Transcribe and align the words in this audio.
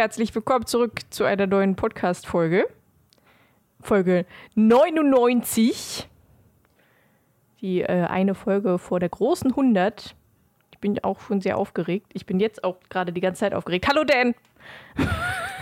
herzlich 0.00 0.34
willkommen 0.34 0.64
zurück 0.64 1.00
zu 1.10 1.24
einer 1.24 1.46
neuen 1.46 1.76
Podcast-Folge. 1.76 2.66
Folge 3.82 4.24
99. 4.54 6.08
Die 7.60 7.82
äh, 7.82 8.06
eine 8.06 8.34
Folge 8.34 8.78
vor 8.78 8.98
der 8.98 9.10
großen 9.10 9.50
100. 9.50 10.16
Ich 10.72 10.78
bin 10.78 10.98
auch 11.04 11.20
schon 11.20 11.42
sehr 11.42 11.58
aufgeregt. 11.58 12.06
Ich 12.14 12.24
bin 12.24 12.40
jetzt 12.40 12.64
auch 12.64 12.76
gerade 12.88 13.12
die 13.12 13.20
ganze 13.20 13.40
Zeit 13.40 13.52
aufgeregt. 13.52 13.88
Hallo 13.88 14.04
Dan! 14.04 14.34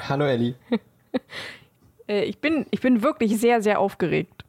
Hallo 0.08 0.24
Elli. 0.26 0.54
äh, 2.08 2.22
ich, 2.22 2.38
bin, 2.38 2.64
ich 2.70 2.80
bin 2.80 3.02
wirklich 3.02 3.40
sehr, 3.40 3.60
sehr 3.60 3.80
aufgeregt. 3.80 4.44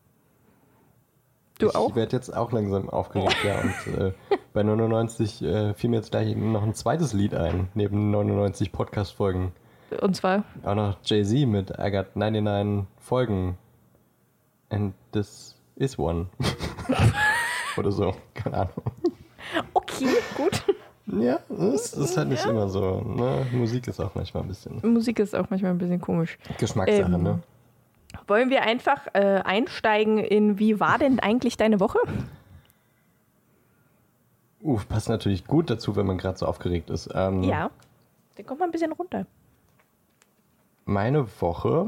Du 1.58 1.70
ich 1.70 1.76
auch? 1.76 1.90
Ich 1.90 1.96
werde 1.96 2.16
jetzt 2.16 2.30
auch 2.30 2.52
langsam 2.52 2.92
aufgeregt, 2.92 3.38
ja. 3.44 3.60
Und 3.60 4.00
äh, 4.00 4.14
bei 4.54 4.62
99 4.62 5.42
äh, 5.42 5.74
fiel 5.74 5.90
mir 5.90 5.96
jetzt 5.96 6.12
gleich 6.12 6.36
noch 6.36 6.62
ein 6.62 6.76
zweites 6.76 7.14
Lied 7.14 7.34
ein, 7.34 7.70
neben 7.74 8.12
99 8.12 8.72
Podcast-Folgen. 8.72 9.52
Und 9.92 10.16
zwar? 10.16 10.44
Auch 10.64 10.76
noch 10.76 10.98
Jay-Z 11.04 11.48
mit 11.48 11.72
I 11.80 11.92
got 11.92 12.16
99 12.16 12.86
Folgen. 13.00 13.58
And 14.70 14.94
this 15.12 15.56
is 15.76 15.98
one. 15.98 16.28
Oder 17.78 17.92
so, 17.92 18.14
keine 18.34 18.58
Ahnung. 18.58 18.84
Okay, 19.74 20.18
gut. 20.36 20.64
Ja, 21.08 21.40
das 21.50 21.94
ist 21.94 22.18
halt 22.18 22.30
nicht 22.30 22.46
ja. 22.46 22.52
immer 22.52 22.70
so. 22.70 23.02
Ne? 23.02 23.48
Musik 23.52 23.88
ist 23.88 24.00
auch 24.00 24.14
manchmal 24.14 24.44
ein 24.44 24.50
bisschen. 24.50 24.80
Musik 24.84 25.20
ist 25.20 25.36
auch 25.36 25.50
manchmal 25.50 25.72
ein 25.72 25.78
bisschen 25.78 26.00
komisch. 26.00 26.38
Geschmackssache, 26.60 27.12
ähm, 27.12 27.24
ne? 27.24 27.40
Wollen 28.28 28.50
wir 28.50 28.62
einfach 28.64 29.08
äh, 29.14 29.42
einsteigen 29.44 30.20
in, 30.20 30.60
wie 30.60 30.80
war 30.80 30.98
denn 31.00 31.20
eigentlich 31.20 31.58
deine 31.58 31.80
Woche? 31.80 32.00
Uff, 34.62 34.88
passt 34.88 35.10
natürlich 35.10 35.46
gut 35.46 35.70
dazu, 35.70 35.96
wenn 35.96 36.06
man 36.06 36.18
gerade 36.18 36.38
so 36.38 36.46
aufgeregt 36.46 36.90
ist. 36.90 37.10
Ähm, 37.14 37.44
ja, 37.44 37.72
dann 38.36 38.46
kommt 38.46 38.60
man 38.60 38.70
ein 38.70 38.72
bisschen 38.72 38.92
runter. 38.92 39.26
Meine 40.90 41.28
Woche, 41.42 41.88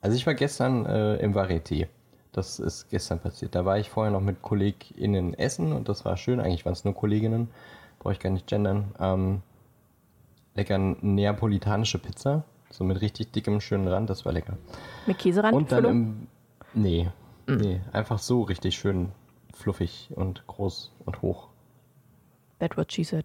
also 0.00 0.16
ich 0.16 0.26
war 0.26 0.34
gestern 0.34 0.84
äh, 0.86 1.16
im 1.16 1.34
Varieté. 1.34 1.86
Das 2.32 2.58
ist 2.58 2.90
gestern 2.90 3.18
passiert. 3.18 3.54
Da 3.54 3.64
war 3.64 3.78
ich 3.78 3.88
vorher 3.88 4.12
noch 4.12 4.20
mit 4.20 4.42
KollegInnen 4.42 5.32
essen 5.34 5.72
und 5.72 5.88
das 5.88 6.04
war 6.04 6.18
schön. 6.18 6.38
Eigentlich 6.38 6.66
waren 6.66 6.74
es 6.74 6.84
nur 6.84 6.94
Kolleginnen. 6.94 7.48
Brauche 7.98 8.12
ich 8.12 8.20
gar 8.20 8.30
nicht 8.30 8.46
gendern. 8.46 8.94
Ähm, 9.00 9.42
lecker 10.54 10.76
neapolitanische 10.76 11.98
Pizza 11.98 12.44
so 12.70 12.84
mit 12.84 13.00
richtig 13.00 13.32
dickem, 13.32 13.60
schönen 13.60 13.88
Rand, 13.88 14.10
das 14.10 14.24
war 14.24 14.32
lecker. 14.32 14.56
Mit 15.06 15.18
Käserand? 15.18 15.54
Und 15.54 15.72
dann 15.72 15.84
im, 15.84 16.26
nee, 16.74 17.08
mhm. 17.46 17.56
nee, 17.56 17.80
einfach 17.92 18.18
so 18.18 18.42
richtig 18.42 18.76
schön 18.76 19.12
fluffig 19.54 20.10
und 20.14 20.46
groß 20.46 20.92
und 21.04 21.22
hoch. 21.22 21.48
That 22.58 22.76
what 22.76 22.92
she 22.92 23.04
said. 23.04 23.24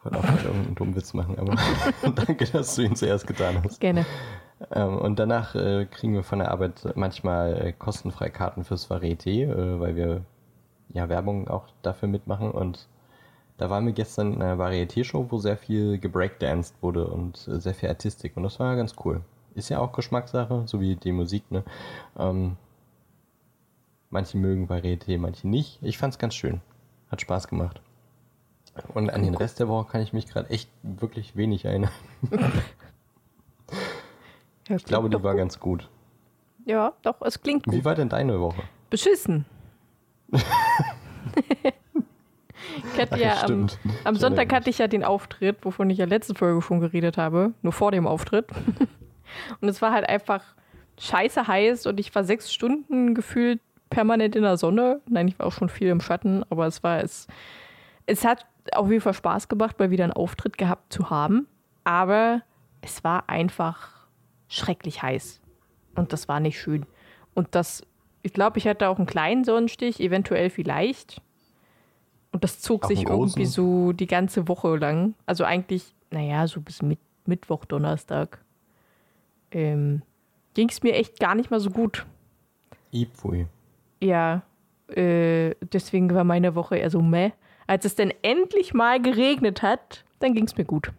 Ich 0.00 0.04
wollte 0.06 0.18
auch 0.18 0.32
nicht 0.32 0.44
irgendeinen 0.44 0.74
dummen 0.76 0.96
Witz 0.96 1.12
machen, 1.12 1.38
aber 1.38 1.56
danke, 2.14 2.46
dass 2.46 2.74
du 2.74 2.82
ihn 2.82 2.96
zuerst 2.96 3.26
getan 3.26 3.62
hast. 3.62 3.80
Gerne. 3.80 4.06
Ähm, 4.70 4.96
und 4.96 5.18
danach 5.18 5.54
äh, 5.54 5.84
kriegen 5.84 6.14
wir 6.14 6.22
von 6.22 6.38
der 6.38 6.50
Arbeit 6.50 6.92
manchmal 6.94 7.60
äh, 7.60 7.72
kostenfreie 7.72 8.30
Karten 8.30 8.64
fürs 8.64 8.90
Varieté, 8.90 9.44
äh, 9.44 9.78
weil 9.78 9.96
wir 9.96 10.22
ja 10.88 11.10
Werbung 11.10 11.48
auch 11.48 11.66
dafür 11.82 12.08
mitmachen 12.08 12.50
und 12.50 12.88
da 13.58 13.68
waren 13.68 13.84
wir 13.84 13.92
gestern 13.92 14.32
in 14.32 14.42
einer 14.42 14.58
Varieté-Show, 14.58 15.26
wo 15.28 15.36
sehr 15.36 15.58
viel 15.58 15.98
gebreakdanced 15.98 16.82
wurde 16.82 17.06
und 17.06 17.36
sehr 17.36 17.74
viel 17.74 17.90
Artistik. 17.90 18.34
Und 18.38 18.44
das 18.44 18.58
war 18.58 18.74
ganz 18.74 18.94
cool. 19.04 19.20
Ist 19.54 19.68
ja 19.68 19.80
auch 19.80 19.92
Geschmackssache, 19.92 20.62
so 20.64 20.80
wie 20.80 20.96
die 20.96 21.12
Musik, 21.12 21.50
ne? 21.50 21.62
Ähm, 22.18 22.56
manche 24.08 24.38
mögen 24.38 24.66
Varieté, 24.66 25.18
manche 25.18 25.46
nicht. 25.46 25.78
Ich 25.82 25.98
fand's 25.98 26.16
ganz 26.16 26.34
schön. 26.34 26.62
Hat 27.10 27.20
Spaß 27.20 27.48
gemacht. 27.48 27.82
Und 28.94 29.10
an 29.10 29.22
den 29.22 29.34
Rest 29.34 29.60
der 29.60 29.68
Woche 29.68 29.90
kann 29.90 30.00
ich 30.00 30.12
mich 30.12 30.26
gerade 30.26 30.48
echt 30.50 30.70
wirklich 30.82 31.36
wenig 31.36 31.64
erinnern. 31.64 31.90
ich 34.68 34.84
glaube, 34.84 35.10
die 35.10 35.22
war 35.22 35.32
gut. 35.32 35.38
ganz 35.38 35.60
gut. 35.60 35.88
Ja, 36.64 36.92
doch, 37.02 37.20
es 37.22 37.42
klingt 37.42 37.64
gut. 37.64 37.74
Wie 37.74 37.84
war 37.84 37.94
denn 37.94 38.08
deine 38.08 38.40
Woche? 38.40 38.62
Beschissen. 38.90 39.44
Ich 42.92 43.00
hatte 43.00 43.18
ja 43.18 43.42
am, 43.44 43.66
am 44.04 44.16
Sonntag 44.16 44.52
hatte 44.52 44.70
ich 44.70 44.78
ja 44.78 44.86
den 44.86 45.04
Auftritt, 45.04 45.64
wovon 45.64 45.90
ich 45.90 45.98
ja 45.98 46.04
letzte 46.04 46.34
Folge 46.34 46.62
schon 46.62 46.80
geredet 46.80 47.16
habe, 47.16 47.52
nur 47.62 47.72
vor 47.72 47.90
dem 47.90 48.06
Auftritt. 48.06 48.46
Und 49.60 49.68
es 49.68 49.80
war 49.80 49.92
halt 49.92 50.08
einfach 50.08 50.42
scheiße 50.98 51.46
heiß 51.46 51.86
und 51.86 51.98
ich 51.98 52.14
war 52.14 52.24
sechs 52.24 52.52
Stunden 52.52 53.14
gefühlt 53.14 53.60
permanent 53.88 54.36
in 54.36 54.42
der 54.42 54.56
Sonne. 54.56 55.00
Nein, 55.08 55.28
ich 55.28 55.38
war 55.38 55.46
auch 55.46 55.52
schon 55.52 55.68
viel 55.68 55.88
im 55.88 56.00
Schatten, 56.00 56.44
aber 56.50 56.66
es 56.66 56.82
war 56.82 57.02
es. 57.02 57.26
Es 58.06 58.24
hat 58.24 58.44
auf 58.74 58.88
jeden 58.88 59.00
Fall 59.00 59.14
Spaß 59.14 59.48
gemacht, 59.48 59.78
mal 59.78 59.90
wieder 59.90 60.04
einen 60.04 60.12
Auftritt 60.12 60.58
gehabt 60.58 60.92
zu 60.92 61.10
haben. 61.10 61.46
Aber 61.84 62.42
es 62.82 63.04
war 63.04 63.28
einfach 63.28 64.06
schrecklich 64.48 65.02
heiß. 65.02 65.40
Und 65.94 66.12
das 66.12 66.28
war 66.28 66.40
nicht 66.40 66.60
schön. 66.60 66.86
Und 67.34 67.54
das, 67.54 67.82
ich 68.22 68.32
glaube, 68.32 68.58
ich 68.58 68.66
hatte 68.66 68.88
auch 68.88 68.98
einen 68.98 69.06
kleinen 69.06 69.44
Sonnenstich, 69.44 70.00
eventuell 70.00 70.50
vielleicht. 70.50 71.20
Und 72.32 72.44
das 72.44 72.60
zog 72.60 72.86
sich 72.86 73.08
irgendwie 73.08 73.46
so 73.46 73.92
die 73.92 74.06
ganze 74.06 74.46
Woche 74.48 74.76
lang. 74.76 75.14
Also 75.26 75.44
eigentlich, 75.44 75.94
naja, 76.10 76.46
so 76.46 76.60
bis 76.60 76.82
mit, 76.82 77.00
Mittwoch, 77.26 77.64
Donnerstag. 77.64 78.44
Ähm, 79.50 80.02
Ging 80.54 80.68
es 80.68 80.82
mir 80.82 80.94
echt 80.94 81.18
gar 81.20 81.34
nicht 81.34 81.50
mal 81.50 81.60
so 81.60 81.70
gut. 81.70 82.06
Ipfui. 82.92 83.46
Ja, 84.00 84.42
äh, 84.88 85.54
deswegen 85.72 86.12
war 86.12 86.24
meine 86.24 86.54
Woche 86.54 86.76
eher 86.76 86.90
so 86.90 87.00
meh. 87.00 87.30
Als 87.70 87.84
es 87.84 87.94
dann 87.94 88.12
endlich 88.22 88.74
mal 88.74 89.00
geregnet 89.00 89.62
hat, 89.62 90.04
dann 90.18 90.34
ging 90.34 90.44
es 90.44 90.56
mir 90.56 90.64
gut. 90.64 90.90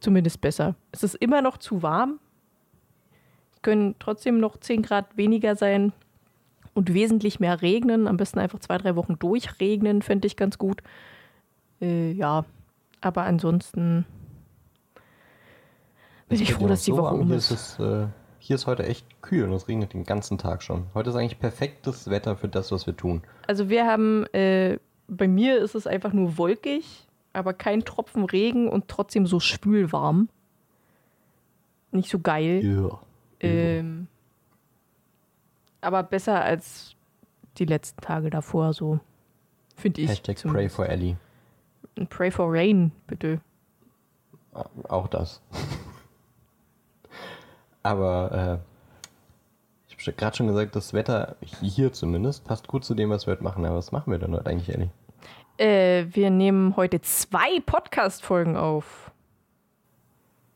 Zumindest 0.00 0.40
besser. 0.40 0.74
Es 0.90 1.04
ist 1.04 1.14
immer 1.14 1.40
noch 1.40 1.56
zu 1.56 1.84
warm. 1.84 2.18
Es 3.54 3.62
können 3.62 3.94
trotzdem 4.00 4.40
noch 4.40 4.56
10 4.56 4.82
Grad 4.82 5.16
weniger 5.16 5.54
sein 5.54 5.92
und 6.74 6.92
wesentlich 6.92 7.38
mehr 7.38 7.62
regnen. 7.62 8.08
Am 8.08 8.16
besten 8.16 8.40
einfach 8.40 8.58
zwei, 8.58 8.76
drei 8.76 8.96
Wochen 8.96 9.20
durchregnen, 9.20 10.02
fände 10.02 10.26
ich 10.26 10.36
ganz 10.36 10.58
gut. 10.58 10.82
Äh, 11.80 12.10
ja, 12.10 12.44
aber 13.00 13.22
ansonsten 13.22 14.04
bin 16.28 16.42
ich 16.42 16.54
froh, 16.54 16.66
dass 16.66 16.82
die 16.82 16.90
so 16.90 16.96
Woche 16.96 17.14
um 17.14 17.30
ist. 17.30 17.52
ist 17.52 17.78
äh, 17.78 18.08
hier 18.40 18.56
ist 18.56 18.66
heute 18.66 18.84
echt 18.84 19.22
kühl 19.22 19.44
und 19.44 19.52
es 19.52 19.68
regnet 19.68 19.92
den 19.92 20.02
ganzen 20.02 20.38
Tag 20.38 20.64
schon. 20.64 20.86
Heute 20.92 21.10
ist 21.10 21.16
eigentlich 21.16 21.38
perfektes 21.38 22.10
Wetter 22.10 22.36
für 22.36 22.48
das, 22.48 22.72
was 22.72 22.88
wir 22.88 22.96
tun. 22.96 23.22
Also 23.46 23.68
wir 23.68 23.86
haben, 23.86 24.26
äh, 24.32 24.80
bei 25.08 25.28
mir 25.28 25.58
ist 25.58 25.74
es 25.74 25.86
einfach 25.86 26.12
nur 26.12 26.38
wolkig, 26.38 27.06
aber 27.32 27.52
kein 27.52 27.84
Tropfen 27.84 28.24
Regen 28.24 28.68
und 28.68 28.88
trotzdem 28.88 29.26
so 29.26 29.40
spülwarm. 29.40 30.28
Nicht 31.92 32.10
so 32.10 32.18
geil. 32.18 32.64
Ja. 32.64 33.00
Ähm, 33.40 34.08
aber 35.80 36.02
besser 36.02 36.42
als 36.42 36.96
die 37.58 37.64
letzten 37.64 38.00
Tage 38.00 38.30
davor, 38.30 38.72
so 38.72 39.00
finde 39.76 40.02
ich. 40.02 40.10
Hashtag 40.10 40.42
Pray 40.42 40.68
for 40.68 40.88
Ellie. 40.88 41.16
Pray 42.08 42.30
for 42.30 42.52
Rain, 42.52 42.92
bitte. 43.06 43.40
Auch 44.88 45.08
das. 45.08 45.40
aber 47.82 48.62
äh, 48.62 49.88
ich 49.88 50.06
habe 50.06 50.16
gerade 50.16 50.36
schon 50.36 50.46
gesagt, 50.46 50.76
das 50.76 50.92
Wetter 50.92 51.36
hier 51.40 51.92
zumindest 51.92 52.44
passt 52.44 52.68
gut 52.68 52.84
zu 52.84 52.94
dem, 52.94 53.10
was 53.10 53.26
wir 53.26 53.32
heute 53.32 53.44
machen. 53.44 53.64
Aber 53.64 53.76
was 53.76 53.92
machen 53.92 54.10
wir 54.10 54.18
denn 54.18 54.34
heute 54.34 54.50
eigentlich, 54.50 54.74
Ellie? 54.74 54.90
Äh, 55.58 56.06
wir 56.10 56.30
nehmen 56.30 56.76
heute 56.76 57.00
zwei 57.00 57.60
Podcast-Folgen 57.64 58.56
auf. 58.56 59.10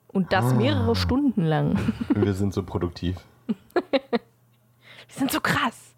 Und 0.09 0.33
das 0.33 0.47
ah. 0.47 0.55
mehrere 0.55 0.95
Stunden 0.97 1.45
lang. 1.45 1.79
Wir 2.15 2.35
sind 2.35 2.53
so 2.53 2.63
produktiv. 2.63 3.17
Wir 3.93 5.19
sind 5.19 5.33
so 5.33 5.41
krass. 5.41 5.95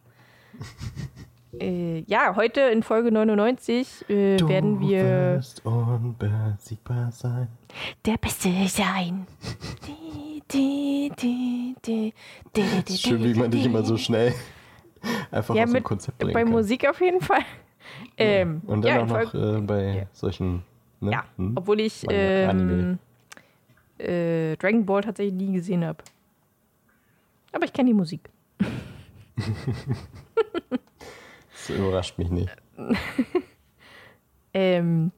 äh, 1.60 2.00
ja, 2.06 2.34
heute 2.34 2.60
in 2.62 2.82
Folge 2.82 3.12
99 3.12 4.08
äh, 4.08 4.40
werden 4.40 4.80
wir. 4.80 5.02
Du 5.02 5.36
wirst 5.36 5.66
unbesiegbar 5.66 7.12
sein. 7.12 7.48
Der 8.06 8.16
Beste 8.16 8.48
sein. 8.68 9.26
Schön, 12.88 13.22
wie 13.22 13.34
man 13.34 13.50
dich 13.50 13.66
immer 13.66 13.84
so 13.84 13.98
schnell 13.98 14.34
einfach 15.30 15.54
ja, 15.54 15.64
aus 15.64 15.72
dem 15.72 15.82
Konzept 15.84 16.18
bringen 16.18 16.32
Bei 16.32 16.42
kann. 16.42 16.52
Musik 16.52 16.88
auf 16.88 17.00
jeden 17.02 17.20
Fall. 17.20 17.44
Ähm, 18.16 18.62
Und 18.66 18.84
dann 18.84 18.94
ja, 18.94 19.02
auch 19.02 19.06
noch 19.06 19.34
äh, 19.34 19.60
bei 19.60 19.96
ja. 19.98 20.06
solchen. 20.12 20.62
Ne? 21.00 21.12
Ja, 21.12 21.24
hm? 21.36 21.52
obwohl 21.56 21.80
ich 21.80 22.04
ähm, 22.10 22.98
äh, 23.98 24.56
Dragon 24.56 24.86
Ball 24.86 25.02
tatsächlich 25.02 25.34
nie 25.34 25.52
gesehen 25.52 25.84
habe. 25.84 25.98
Aber 27.52 27.64
ich 27.64 27.72
kenne 27.72 27.88
die 27.88 27.94
Musik. 27.94 28.28
das 31.50 31.70
überrascht 31.70 32.18
mich 32.18 32.30
nicht. 32.30 32.54
ähm, 34.54 35.12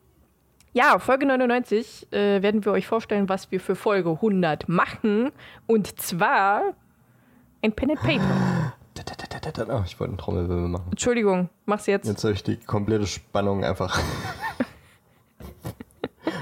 ja, 0.72 0.98
Folge 0.98 1.26
99 1.26 2.12
äh, 2.12 2.42
werden 2.42 2.64
wir 2.64 2.72
euch 2.72 2.86
vorstellen, 2.86 3.28
was 3.28 3.52
wir 3.52 3.60
für 3.60 3.76
Folge 3.76 4.10
100 4.10 4.68
machen. 4.68 5.30
Und 5.66 6.00
zwar 6.00 6.74
ein 7.62 7.72
Pen 7.72 7.90
and 7.92 8.00
Paper. 8.00 8.74
Oh, 9.68 9.82
ich 9.84 10.00
wollte 10.00 10.10
einen 10.10 10.18
Trommelwirbel 10.18 10.68
machen. 10.68 10.86
Entschuldigung, 10.90 11.48
mach's 11.66 11.86
jetzt. 11.86 12.06
Jetzt 12.06 12.24
habe 12.24 12.34
ich 12.34 12.42
die 12.42 12.56
komplette 12.56 13.06
Spannung 13.06 13.64
einfach 13.64 14.00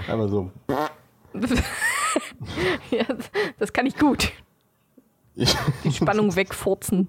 Aber 0.08 0.28
so. 0.28 0.50
ja, 2.90 3.04
das 3.58 3.72
kann 3.72 3.86
ich 3.86 3.96
gut. 3.96 4.32
Die 5.34 5.92
Spannung 5.92 6.34
wegfurzen. 6.36 7.08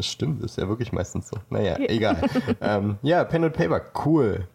Stimmt, 0.00 0.42
ist 0.42 0.58
ja 0.58 0.68
wirklich 0.68 0.92
meistens 0.92 1.28
so. 1.28 1.36
Naja, 1.50 1.76
egal. 1.78 2.20
ähm, 2.60 2.98
ja, 3.02 3.22
Pen 3.24 3.44
and 3.44 3.54
Paper, 3.54 3.82
cool. 4.04 4.48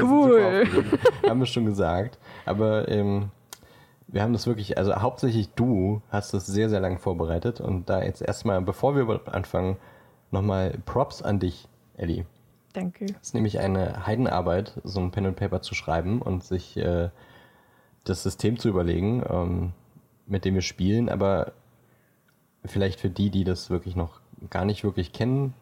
Cool. 0.00 0.66
haben 1.28 1.40
wir 1.40 1.46
schon 1.46 1.66
gesagt. 1.66 2.18
Aber 2.44 2.88
ähm, 2.88 3.30
wir 4.12 4.22
haben 4.22 4.34
das 4.34 4.46
wirklich, 4.46 4.76
also 4.76 4.94
hauptsächlich 4.94 5.48
du 5.54 6.02
hast 6.10 6.34
das 6.34 6.46
sehr, 6.46 6.68
sehr 6.68 6.80
lang 6.80 6.98
vorbereitet. 6.98 7.60
Und 7.60 7.88
da 7.88 8.02
jetzt 8.02 8.20
erstmal, 8.20 8.60
bevor 8.60 8.94
wir 8.94 9.20
anfangen, 9.26 9.78
nochmal 10.30 10.78
Props 10.84 11.22
an 11.22 11.40
dich, 11.40 11.66
Ellie. 11.96 12.26
Danke. 12.74 13.06
Es 13.06 13.28
ist 13.28 13.34
nämlich 13.34 13.58
eine 13.58 14.06
Heidenarbeit, 14.06 14.80
so 14.84 15.00
ein 15.00 15.10
Pen 15.10 15.26
and 15.26 15.36
Paper 15.36 15.62
zu 15.62 15.74
schreiben 15.74 16.20
und 16.20 16.44
sich 16.44 16.76
äh, 16.76 17.08
das 18.04 18.22
System 18.22 18.58
zu 18.58 18.68
überlegen, 18.68 19.24
ähm, 19.28 19.72
mit 20.26 20.44
dem 20.44 20.54
wir 20.54 20.62
spielen. 20.62 21.08
Aber 21.08 21.52
vielleicht 22.64 23.00
für 23.00 23.10
die, 23.10 23.30
die 23.30 23.44
das 23.44 23.70
wirklich 23.70 23.96
noch 23.96 24.20
gar 24.50 24.66
nicht 24.66 24.84
wirklich 24.84 25.12
kennen, 25.12 25.54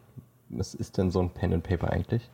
was 0.49 0.73
ist 0.73 0.97
denn 0.97 1.09
so 1.09 1.21
ein 1.21 1.29
Pen 1.29 1.53
and 1.53 1.63
Paper 1.63 1.91
eigentlich? 1.91 2.29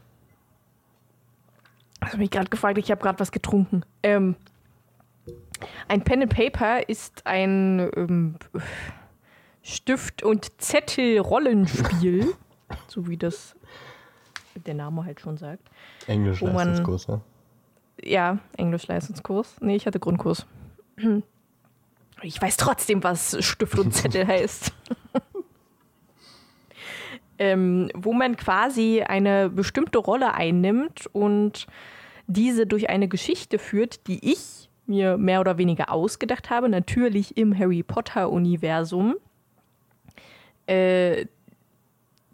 Ich 2.01 2.07
habe 2.07 2.17
mich 2.17 2.31
gerade 2.31 2.49
gefragt, 2.49 2.77
ich 2.79 2.89
habe 2.89 3.01
gerade 3.01 3.19
was 3.19 3.31
getrunken. 3.31 3.83
Ähm, 4.01 4.35
ein 5.87 6.03
Pen 6.03 6.23
and 6.23 6.33
Paper 6.33 6.87
ist 6.87 7.25
ein 7.25 7.89
ähm, 7.95 8.35
Stift- 9.61 10.23
und 10.23 10.61
Zettel-Rollenspiel, 10.61 12.33
so 12.87 13.07
wie 13.07 13.17
das 13.17 13.55
der 14.65 14.73
Name 14.73 15.05
halt 15.05 15.19
schon 15.19 15.37
sagt. 15.37 15.69
Englisch-Leistungskurs, 16.07 17.07
ja? 17.07 17.21
Ja, 18.01 18.39
Englisch-Leistungskurs. 18.57 19.57
Nee, 19.61 19.75
ich 19.75 19.85
hatte 19.85 19.99
Grundkurs. 19.99 20.45
Ich 22.23 22.41
weiß 22.41 22.57
trotzdem, 22.57 23.03
was 23.03 23.37
Stift 23.45 23.77
und 23.77 23.93
Zettel 23.93 24.25
heißt. 24.27 24.73
ähm, 27.37 27.91
wo 27.93 28.11
man 28.11 28.35
quasi 28.37 29.03
eine 29.03 29.51
bestimmte 29.51 29.99
Rolle 29.99 30.33
einnimmt 30.33 31.05
und 31.13 31.67
diese 32.25 32.65
durch 32.65 32.89
eine 32.89 33.07
Geschichte 33.07 33.59
führt, 33.59 34.07
die 34.07 34.31
ich 34.31 34.66
mir 34.87 35.17
mehr 35.17 35.41
oder 35.41 35.57
weniger 35.57 35.91
ausgedacht 35.91 36.49
habe, 36.49 36.69
natürlich 36.69 37.37
im 37.37 37.57
Harry 37.57 37.83
Potter-Universum. 37.83 39.15
Äh, 40.65 41.25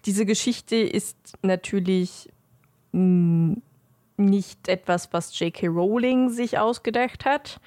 diese 0.06 0.26
Geschichte 0.26 0.76
ist 0.76 1.18
natürlich 1.42 2.30
nicht 4.18 4.68
etwas, 4.68 5.12
was 5.14 5.38
J.K. 5.40 5.68
Rowling 5.68 6.30
sich 6.30 6.60
ausgedacht 6.60 7.26
hat, 7.26 7.60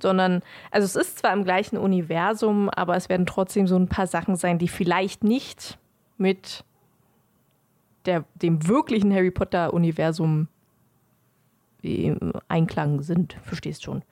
sondern, 0.00 0.42
also 0.70 0.86
es 0.86 0.96
ist 0.96 1.18
zwar 1.18 1.32
im 1.34 1.44
gleichen 1.44 1.76
Universum, 1.76 2.70
aber 2.70 2.96
es 2.96 3.08
werden 3.08 3.26
trotzdem 3.26 3.66
so 3.66 3.76
ein 3.76 3.88
paar 3.88 4.06
Sachen 4.06 4.36
sein, 4.36 4.58
die 4.58 4.68
vielleicht 4.68 5.24
nicht 5.24 5.78
mit 6.16 6.64
der, 8.06 8.24
dem 8.34 8.66
wirklichen 8.66 9.12
Harry 9.12 9.30
Potter-Universum 9.30 10.48
im 11.82 12.32
Einklang 12.48 13.02
sind. 13.02 13.34
Verstehst 13.42 13.82
schon. 13.82 14.02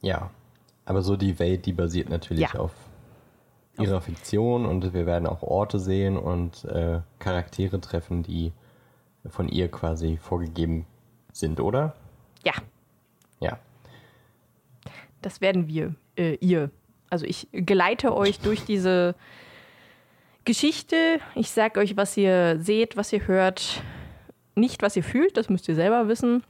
Ja, 0.00 0.30
aber 0.84 1.02
so 1.02 1.16
die 1.16 1.38
Welt, 1.38 1.66
die 1.66 1.72
basiert 1.72 2.08
natürlich 2.08 2.52
ja. 2.52 2.60
auf 2.60 2.72
ihrer 3.78 4.00
Fiktion 4.00 4.66
und 4.66 4.92
wir 4.92 5.06
werden 5.06 5.26
auch 5.26 5.42
Orte 5.42 5.78
sehen 5.78 6.16
und 6.16 6.64
äh, 6.64 7.00
Charaktere 7.18 7.80
treffen, 7.80 8.22
die 8.22 8.52
von 9.28 9.48
ihr 9.48 9.70
quasi 9.70 10.16
vorgegeben 10.16 10.86
sind, 11.32 11.60
oder? 11.60 11.94
Ja. 12.44 12.54
Ja. 13.40 13.58
Das 15.22 15.40
werden 15.40 15.68
wir, 15.68 15.94
äh, 16.16 16.34
ihr. 16.40 16.70
Also 17.10 17.24
ich 17.24 17.48
geleite 17.52 18.14
euch 18.14 18.40
durch 18.40 18.64
diese 18.64 19.14
Geschichte. 20.44 21.20
Ich 21.34 21.50
sage 21.50 21.80
euch, 21.80 21.96
was 21.96 22.16
ihr 22.16 22.58
seht, 22.60 22.96
was 22.96 23.12
ihr 23.12 23.26
hört. 23.26 23.82
Nicht, 24.54 24.82
was 24.82 24.96
ihr 24.96 25.04
fühlt, 25.04 25.36
das 25.36 25.48
müsst 25.48 25.68
ihr 25.68 25.74
selber 25.74 26.08
wissen. 26.08 26.42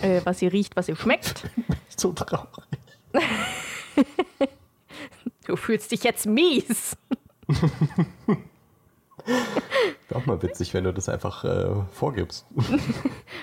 Äh, 0.00 0.20
was 0.24 0.42
ihr 0.42 0.52
riecht, 0.52 0.76
was 0.76 0.88
ihr 0.88 0.96
schmeckt. 0.96 1.44
so 1.96 2.12
traurig. 2.12 2.48
du 5.46 5.56
fühlst 5.56 5.92
dich 5.92 6.04
jetzt 6.04 6.26
mies. 6.26 6.96
Wäre 9.24 10.20
auch 10.20 10.26
mal 10.26 10.42
witzig, 10.42 10.74
wenn 10.74 10.84
du 10.84 10.92
das 10.92 11.08
einfach 11.08 11.44
äh, 11.44 11.70
vorgibst. 11.92 12.46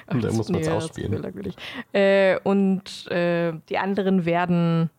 und 0.07 0.23
dann 0.23 0.35
muss 0.35 0.49
man 0.49 0.61
es 0.61 0.67
nee, 0.67 0.73
ausspielen. 0.73 1.53
Äh, 1.93 2.39
und 2.43 3.07
äh, 3.11 3.53
die 3.69 3.77
anderen 3.77 4.25
werden 4.25 4.89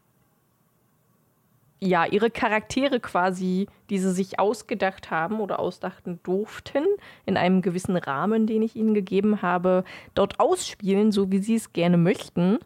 ja 1.80 2.04
ihre 2.04 2.30
Charaktere 2.30 3.00
quasi, 3.00 3.66
die 3.88 3.98
sie 3.98 4.12
sich 4.12 4.38
ausgedacht 4.38 5.10
haben 5.10 5.40
oder 5.40 5.58
ausdachten 5.58 6.20
durften, 6.22 6.84
in 7.26 7.36
einem 7.36 7.62
gewissen 7.62 7.96
Rahmen, 7.96 8.46
den 8.46 8.62
ich 8.62 8.76
ihnen 8.76 8.94
gegeben 8.94 9.42
habe, 9.42 9.84
dort 10.14 10.38
ausspielen, 10.38 11.10
so 11.10 11.30
wie 11.30 11.38
sie 11.38 11.56
es 11.56 11.72
gerne 11.72 11.96
möchten 11.96 12.58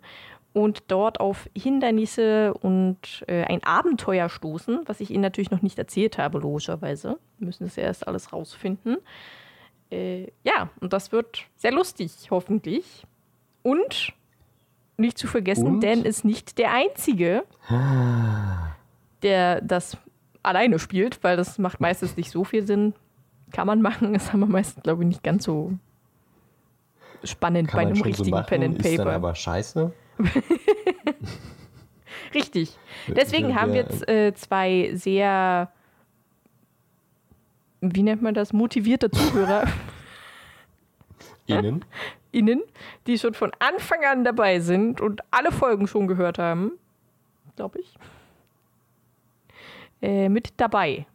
und 0.55 0.85
dort 0.89 1.21
auf 1.21 1.51
Hindernisse 1.57 2.55
und 2.55 3.25
äh, 3.27 3.43
ein 3.45 3.63
Abenteuer 3.65 4.29
stoßen, 4.29 4.83
was 4.87 5.01
ich 5.01 5.11
Ihnen 5.11 5.23
natürlich 5.23 5.51
noch 5.51 5.63
nicht 5.63 5.79
erzählt 5.79 6.17
habe, 6.17 6.39
logischerweise. 6.39 7.19
Wir 7.39 7.47
müssen 7.47 7.67
es 7.67 7.77
erst 7.77 8.07
alles 8.07 8.33
rausfinden. 8.33 8.99
Äh, 9.91 10.29
ja, 10.45 10.71
und 10.81 10.93
das 10.93 11.11
wird 11.11 11.43
sehr 11.57 11.73
lustig, 11.73 12.13
hoffentlich. 12.31 13.05
Und 13.63 14.13
nicht 14.97 15.19
zu 15.19 15.27
vergessen, 15.27 15.67
und? 15.67 15.83
Dan 15.83 16.05
ist 16.05 16.25
nicht 16.25 16.57
der 16.57 16.73
Einzige, 16.73 17.43
der 19.25 19.61
das 19.61 19.97
alleine 20.45 20.79
spielt, 20.79 21.25
weil 21.25 21.37
das 21.37 21.59
macht 21.59 21.81
meistens 21.81 22.17
nicht 22.17 22.31
so 22.31 22.45
viel 22.45 22.65
Sinn. 22.65 22.95
Kann 23.51 23.67
man 23.67 23.83
machen, 23.83 24.13
das 24.15 24.33
haben 24.33 24.41
wir 24.41 24.47
meistens, 24.47 24.85
glaube 24.85 25.03
ich, 25.03 25.09
nicht 25.09 25.25
ganz 25.25 25.45
so 25.45 25.73
spannend 27.25 27.71
Kann 27.71 27.79
bei 27.79 27.87
einem 27.87 28.03
richtigen 28.03 28.25
so 28.25 28.31
machen, 28.31 28.47
Pen 28.47 28.63
and 28.63 28.77
Paper. 28.79 28.91
Ist 28.91 28.99
dann 28.99 29.09
aber 29.09 29.35
scheiße. 29.35 29.93
Richtig. 32.35 32.79
Deswegen 33.09 33.59
haben 33.59 33.73
wir 33.73 33.83
jetzt 33.83 34.09
äh, 34.09 34.35
zwei 34.35 34.91
sehr, 34.95 35.73
wie 37.81 38.03
nennt 38.03 38.23
man 38.23 38.35
das, 38.35 38.53
motivierte 38.53 39.11
Zuhörer. 39.11 39.65
Innen. 41.47 41.85
Innen, 42.33 42.63
die 43.07 43.19
schon 43.19 43.35
von 43.35 43.53
Anfang 43.59 44.05
an 44.05 44.25
dabei 44.25 44.61
sind 44.61 45.01
und 45.01 45.23
alle 45.31 45.53
Folgen 45.53 45.87
schon 45.87 46.09
gehört 46.09 46.39
haben. 46.39 46.73
Glaube 47.57 47.79
ich. 47.81 47.95
Äh, 50.05 50.29
mit 50.29 50.53
dabei. 50.59 51.07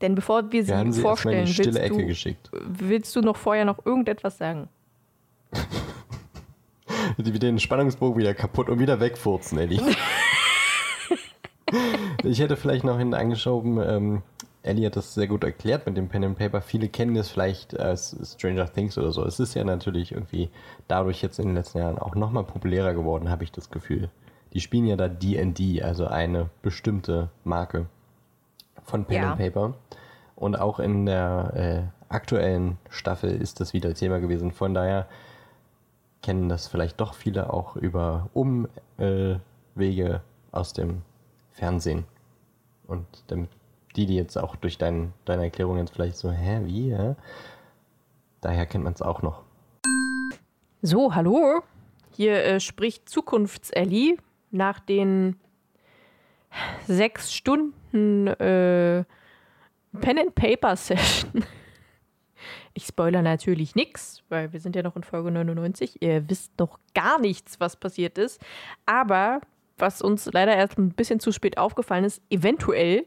Denn 0.00 0.14
bevor 0.14 0.52
wir 0.52 0.64
sie, 0.64 0.72
wir 0.72 0.92
sie 0.92 1.02
vorstellen, 1.02 1.48
willst 1.48 2.24
du, 2.24 2.36
willst 2.52 3.16
du 3.16 3.22
noch 3.22 3.36
vorher 3.36 3.64
noch 3.64 3.84
irgendetwas 3.84 4.38
sagen? 4.38 4.68
den 7.18 7.58
Spannungsbogen 7.58 8.20
wieder 8.20 8.34
kaputt 8.34 8.68
und 8.68 8.78
wieder 8.78 9.00
wegfurzen, 9.00 9.58
Ellie. 9.58 9.80
ich 12.22 12.38
hätte 12.38 12.56
vielleicht 12.56 12.84
noch 12.84 12.98
hinten 12.98 13.14
angeschoben, 13.14 13.80
ähm, 13.84 14.22
Ellie 14.62 14.86
hat 14.86 14.94
das 14.94 15.14
sehr 15.14 15.26
gut 15.26 15.42
erklärt 15.42 15.86
mit 15.86 15.96
dem 15.96 16.08
Pen 16.08 16.22
and 16.22 16.38
Paper. 16.38 16.60
Viele 16.60 16.88
kennen 16.88 17.16
das 17.16 17.30
vielleicht 17.30 17.76
als 17.76 18.16
Stranger 18.36 18.72
Things 18.72 18.96
oder 18.96 19.10
so. 19.10 19.24
Es 19.24 19.40
ist 19.40 19.54
ja 19.54 19.64
natürlich 19.64 20.12
irgendwie 20.12 20.50
dadurch 20.86 21.20
jetzt 21.20 21.40
in 21.40 21.46
den 21.46 21.56
letzten 21.56 21.78
Jahren 21.78 21.98
auch 21.98 22.14
nochmal 22.14 22.44
populärer 22.44 22.94
geworden, 22.94 23.28
habe 23.28 23.42
ich 23.42 23.50
das 23.50 23.70
Gefühl. 23.70 24.08
Die 24.56 24.62
spielen 24.62 24.86
ja 24.86 24.96
da 24.96 25.08
D&D, 25.08 25.82
also 25.82 26.06
eine 26.06 26.48
bestimmte 26.62 27.28
Marke 27.44 27.84
von 28.84 29.04
Pen 29.04 29.16
ja. 29.22 29.32
and 29.32 29.38
Paper. 29.38 29.74
Und 30.34 30.58
auch 30.58 30.80
in 30.80 31.04
der 31.04 31.52
äh, 31.54 31.82
aktuellen 32.08 32.78
Staffel 32.88 33.30
ist 33.38 33.60
das 33.60 33.74
wieder 33.74 33.92
Thema 33.92 34.18
gewesen. 34.18 34.52
Von 34.52 34.72
daher 34.72 35.08
kennen 36.22 36.48
das 36.48 36.68
vielleicht 36.68 37.02
doch 37.02 37.12
viele 37.12 37.52
auch 37.52 37.76
über 37.76 38.30
Umwege 38.32 40.22
aus 40.52 40.72
dem 40.72 41.02
Fernsehen. 41.50 42.04
Und 42.86 43.04
damit 43.26 43.50
die, 43.94 44.06
die 44.06 44.16
jetzt 44.16 44.38
auch 44.38 44.56
durch 44.56 44.78
dein, 44.78 45.12
deine 45.26 45.44
Erklärung 45.44 45.76
jetzt 45.76 45.92
vielleicht 45.92 46.16
so, 46.16 46.30
hä, 46.30 46.62
wie, 46.64 46.96
hä? 46.96 47.14
Daher 48.40 48.64
kennt 48.64 48.84
man 48.84 48.94
es 48.94 49.02
auch 49.02 49.20
noch. 49.20 49.42
So, 50.80 51.14
hallo. 51.14 51.60
Hier 52.12 52.42
äh, 52.42 52.58
spricht 52.58 53.10
Zukunfts-Ellie 53.10 54.16
nach 54.56 54.80
den 54.80 55.36
sechs 56.86 57.32
Stunden 57.32 58.26
äh, 58.26 59.04
Pen 60.00 60.18
and 60.18 60.34
Paper 60.34 60.76
Session 60.76 61.44
ich 62.76 62.84
spoilere 62.84 63.22
natürlich 63.22 63.74
nichts, 63.74 64.22
weil 64.28 64.52
wir 64.52 64.60
sind 64.60 64.76
ja 64.76 64.82
noch 64.82 64.96
in 64.96 65.02
Folge 65.02 65.30
99. 65.30 66.02
Ihr 66.02 66.28
wisst 66.28 66.52
noch 66.58 66.78
gar 66.94 67.18
nichts, 67.18 67.58
was 67.58 67.76
passiert 67.76 68.18
ist. 68.18 68.40
Aber 68.84 69.40
was 69.78 70.02
uns 70.02 70.30
leider 70.32 70.54
erst 70.54 70.78
ein 70.78 70.90
bisschen 70.90 71.18
zu 71.18 71.32
spät 71.32 71.56
aufgefallen 71.56 72.04
ist, 72.04 72.22
eventuell 72.28 73.06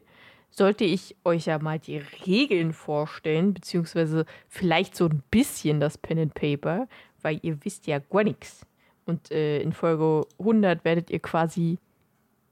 sollte 0.50 0.86
ich 0.86 1.15
euch 1.24 1.46
ja 1.46 1.60
mal 1.60 1.77
die 1.77 2.01
Regeln 2.25 2.74
vorstellen, 2.74 3.53
beziehungsweise 3.53 4.25
vielleicht 4.48 4.96
so 4.96 5.06
ein 5.06 5.22
bisschen 5.29 5.79
das 5.79 6.00
Pen 6.00 6.18
and 6.18 6.34
Paper, 6.34 6.88
weil 7.22 7.39
ihr 7.44 7.63
wisst 7.63 7.86
ja 7.86 8.00
gar 8.00 8.24
nichts. 8.24 8.65
Und 9.10 9.32
äh, 9.32 9.60
in 9.62 9.74
Folge 9.74 10.25
100 10.39 10.86
werdet 10.86 11.10
ihr 11.10 11.20
quasi 11.20 11.80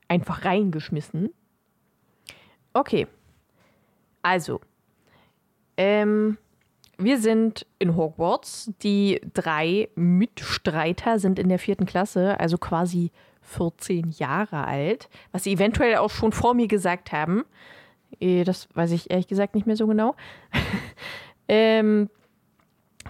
einfach 0.08 0.44
reingeschmissen. 0.44 1.30
Okay. 2.74 3.08
Also, 4.22 4.60
ähm, 5.78 6.38
wir 6.98 7.20
sind 7.20 7.66
in 7.80 7.96
Hogwarts. 7.96 8.72
Die 8.82 9.22
drei 9.34 9.90
Mitstreiter 9.96 11.20
sind 11.20 11.40
in 11.40 11.50
der 11.50 11.60
vierten 11.60 11.86
Klasse, 11.86 12.40
also 12.40 12.58
quasi 12.58 13.12
14 13.42 14.12
Jahre 14.18 14.66
alt, 14.66 15.10
was 15.32 15.44
sie 15.44 15.54
eventuell 15.54 15.98
auch 15.98 16.10
schon 16.10 16.32
vor 16.32 16.54
mir 16.54 16.68
gesagt 16.68 17.12
haben. 17.12 17.46
Eh, 18.20 18.44
das 18.44 18.68
weiß 18.74 18.92
ich 18.92 19.12
ehrlich 19.12 19.28
gesagt 19.28 19.56
nicht 19.56 19.68
mehr 19.68 19.76
so 19.76 19.88
genau. 19.88 20.16
ähm, 21.48 22.10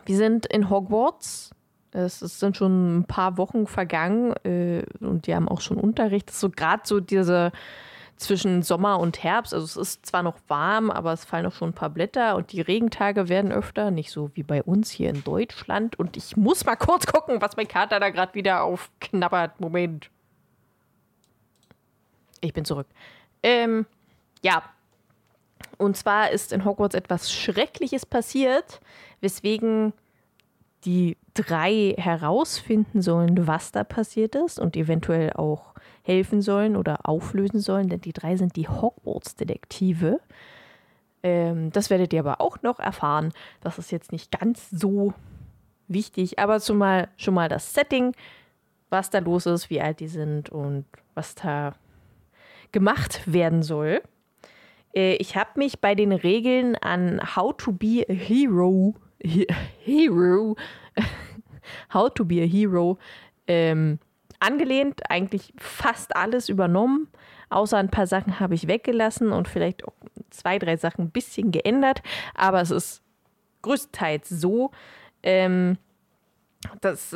wir 0.06 0.18
sind 0.18 0.46
in 0.48 0.70
Hogwarts. 0.70 1.52
Es, 1.98 2.22
es, 2.22 2.40
sind 2.40 2.58
schon 2.58 3.00
ein 3.00 3.04
paar 3.06 3.38
Wochen 3.38 3.68
vergangen 3.68 4.34
äh, 4.44 4.84
und 5.00 5.28
die 5.28 5.36
haben 5.36 5.48
auch 5.48 5.62
schon 5.62 5.78
Unterricht. 5.78 6.32
So 6.32 6.50
gerade 6.50 6.84
so 6.86 7.00
diese 7.00 7.52
zwischen 8.18 8.64
Sommer 8.64 9.00
und 9.00 9.24
Herbst. 9.24 9.54
Also 9.54 9.66
es 9.66 9.78
ist 9.78 10.06
zwar 10.06 10.24
noch 10.24 10.38
warm, 10.48 10.90
aber 10.92 11.14
es 11.14 11.24
fallen 11.24 11.46
auch 11.46 11.54
schon 11.54 11.70
ein 11.70 11.74
paar 11.74 11.90
Blätter 11.90 12.36
und 12.36 12.52
die 12.52 12.62
Regentage 12.62 13.30
werden 13.30 13.52
öfter, 13.52 13.92
nicht 13.92 14.12
so 14.12 14.32
wie 14.34 14.44
bei 14.44 14.64
uns 14.64 14.90
hier 14.90 15.10
in 15.10 15.24
Deutschland. 15.24 15.98
Und 15.98 16.18
ich 16.18 16.36
muss 16.36 16.66
mal 16.66 16.76
kurz 16.76 17.06
gucken, 17.06 17.42
was 17.42 17.56
mein 17.56 17.68
Kater 17.68 18.00
da 18.00 18.10
gerade 18.10 18.34
wieder 18.34 18.64
aufknabbert. 18.64 19.60
Moment. 19.60 20.10
Ich 22.42 22.54
bin 22.54 22.66
zurück. 22.66 22.88
Ähm, 23.44 23.86
ja. 24.42 24.64
Und 25.78 25.96
zwar 25.96 26.32
ist 26.32 26.54
in 26.54 26.66
Hogwarts 26.66 26.96
etwas 26.96 27.32
Schreckliches 27.32 28.06
passiert, 28.06 28.80
weswegen 29.22 29.94
die 30.86 31.18
drei 31.34 31.96
herausfinden 31.98 33.02
sollen, 33.02 33.48
was 33.48 33.72
da 33.72 33.84
passiert 33.84 34.36
ist 34.36 34.60
und 34.60 34.76
eventuell 34.76 35.34
auch 35.34 35.74
helfen 36.04 36.42
sollen 36.42 36.76
oder 36.76 37.08
auflösen 37.08 37.60
sollen, 37.60 37.90
denn 37.90 38.02
die 38.02 38.14
drei 38.14 38.38
sind 38.38 38.56
die 38.56 38.68
Hogwarts-Detektive. 38.68 40.20
Ähm, 41.24 41.72
das 41.72 41.90
werdet 41.90 42.14
ihr 42.14 42.22
aber 42.22 42.42
auch 42.42 42.62
noch 42.62 42.80
erfahren. 42.80 43.34
Das 43.62 43.78
ist 43.78 43.92
jetzt 43.92 44.12
nicht 44.12 44.32
ganz 44.32 44.70
so 44.70 45.14
wichtig, 45.88 46.40
aber 46.40 46.60
zumal 46.60 47.10
schon 47.18 47.34
mal 47.34 47.50
das 47.50 47.74
Setting, 47.74 48.14
was 48.90 49.10
da 49.10 49.20
los 49.20 49.46
ist, 49.46 49.70
wie 49.70 49.82
alt 49.82 50.00
die 50.00 50.08
sind 50.08 50.50
und 50.50 50.86
was 51.14 51.36
da 51.36 51.76
gemacht 52.72 53.22
werden 53.26 53.64
soll. 53.64 54.02
Äh, 54.96 55.16
ich 55.16 55.36
habe 55.36 55.52
mich 55.56 55.80
bei 55.80 55.96
den 55.96 56.12
Regeln 56.12 56.76
an 56.76 57.36
How 57.36 57.56
to 57.58 57.72
be 57.72 58.06
a 58.08 58.14
Hero, 58.14 58.96
Hero, 59.24 60.56
How 61.94 62.10
to 62.14 62.26
be 62.26 62.42
a 62.42 62.46
Hero 62.46 62.98
ähm, 63.48 64.00
angelehnt, 64.40 65.10
eigentlich 65.10 65.54
fast 65.58 66.16
alles 66.16 66.50
übernommen. 66.50 67.08
Außer 67.50 67.78
ein 67.78 67.90
paar 67.90 68.08
Sachen 68.08 68.40
habe 68.40 68.56
ich 68.56 68.68
weggelassen 68.68 69.32
und 69.32 69.48
vielleicht 69.48 69.86
auch 69.86 69.94
zwei, 70.30 70.60
drei 70.60 70.76
Sachen 70.78 71.06
ein 71.06 71.12
bisschen 71.12 71.52
geändert. 71.52 72.02
Aber 72.36 72.62
es 72.62 72.72
ist 72.72 73.02
größtenteils 73.62 74.30
so. 74.30 74.72
Ähm, 75.24 75.78
das 76.82 77.16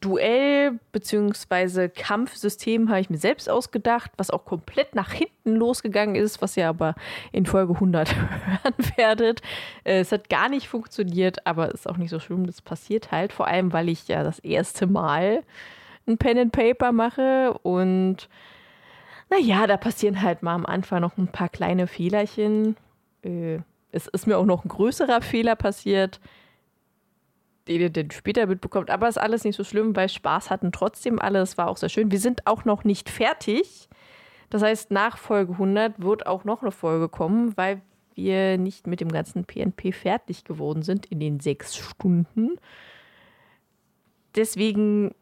Duell- 0.00 0.78
bzw. 0.92 1.88
Kampfsystem 1.88 2.88
habe 2.88 3.00
ich 3.00 3.10
mir 3.10 3.18
selbst 3.18 3.48
ausgedacht, 3.48 4.10
was 4.16 4.30
auch 4.30 4.44
komplett 4.44 4.94
nach 4.94 5.12
hinten 5.12 5.54
losgegangen 5.54 6.16
ist, 6.16 6.42
was 6.42 6.56
ihr 6.56 6.68
aber 6.68 6.94
in 7.32 7.46
Folge 7.46 7.74
100 7.74 8.14
hören 8.16 8.74
werdet. 8.96 9.42
Äh, 9.84 10.00
es 10.00 10.12
hat 10.12 10.28
gar 10.28 10.48
nicht 10.48 10.68
funktioniert, 10.68 11.46
aber 11.46 11.72
ist 11.72 11.88
auch 11.88 11.96
nicht 11.96 12.10
so 12.10 12.18
schlimm, 12.18 12.46
das 12.46 12.62
passiert 12.62 13.12
halt. 13.12 13.32
Vor 13.32 13.46
allem, 13.46 13.72
weil 13.72 13.88
ich 13.88 14.08
ja 14.08 14.24
das 14.24 14.38
erste 14.40 14.86
Mal 14.86 15.42
ein 16.06 16.18
Pen 16.18 16.38
and 16.38 16.52
Paper 16.52 16.92
mache 16.92 17.54
und 17.62 18.28
naja, 19.30 19.68
da 19.68 19.76
passieren 19.76 20.22
halt 20.22 20.42
mal 20.42 20.54
am 20.54 20.66
Anfang 20.66 21.00
noch 21.00 21.16
ein 21.16 21.28
paar 21.28 21.48
kleine 21.48 21.86
Fehlerchen. 21.86 22.76
Äh, 23.22 23.58
es 23.92 24.08
ist 24.08 24.26
mir 24.26 24.38
auch 24.38 24.44
noch 24.44 24.64
ein 24.64 24.68
größerer 24.68 25.22
Fehler 25.22 25.54
passiert 25.54 26.20
den 27.68 27.80
ihr 27.80 27.90
dann 27.90 28.10
später 28.10 28.46
mitbekommt. 28.46 28.90
Aber 28.90 29.08
ist 29.08 29.18
alles 29.18 29.44
nicht 29.44 29.56
so 29.56 29.64
schlimm, 29.64 29.94
weil 29.96 30.08
Spaß 30.08 30.50
hatten 30.50 30.72
trotzdem 30.72 31.18
alle. 31.18 31.40
Es 31.40 31.58
war 31.58 31.68
auch 31.68 31.76
sehr 31.76 31.88
schön. 31.88 32.10
Wir 32.10 32.18
sind 32.18 32.46
auch 32.46 32.64
noch 32.64 32.84
nicht 32.84 33.10
fertig. 33.10 33.88
Das 34.48 34.62
heißt, 34.62 34.90
nach 34.90 35.16
Folge 35.16 35.52
100 35.52 36.02
wird 36.02 36.26
auch 36.26 36.44
noch 36.44 36.62
eine 36.62 36.72
Folge 36.72 37.08
kommen, 37.08 37.56
weil 37.56 37.82
wir 38.14 38.58
nicht 38.58 38.86
mit 38.86 39.00
dem 39.00 39.10
ganzen 39.10 39.44
PNP 39.44 39.92
fertig 39.92 40.44
geworden 40.44 40.82
sind 40.82 41.06
in 41.06 41.20
den 41.20 41.40
sechs 41.40 41.76
Stunden. 41.76 42.56
Deswegen, 44.34 45.14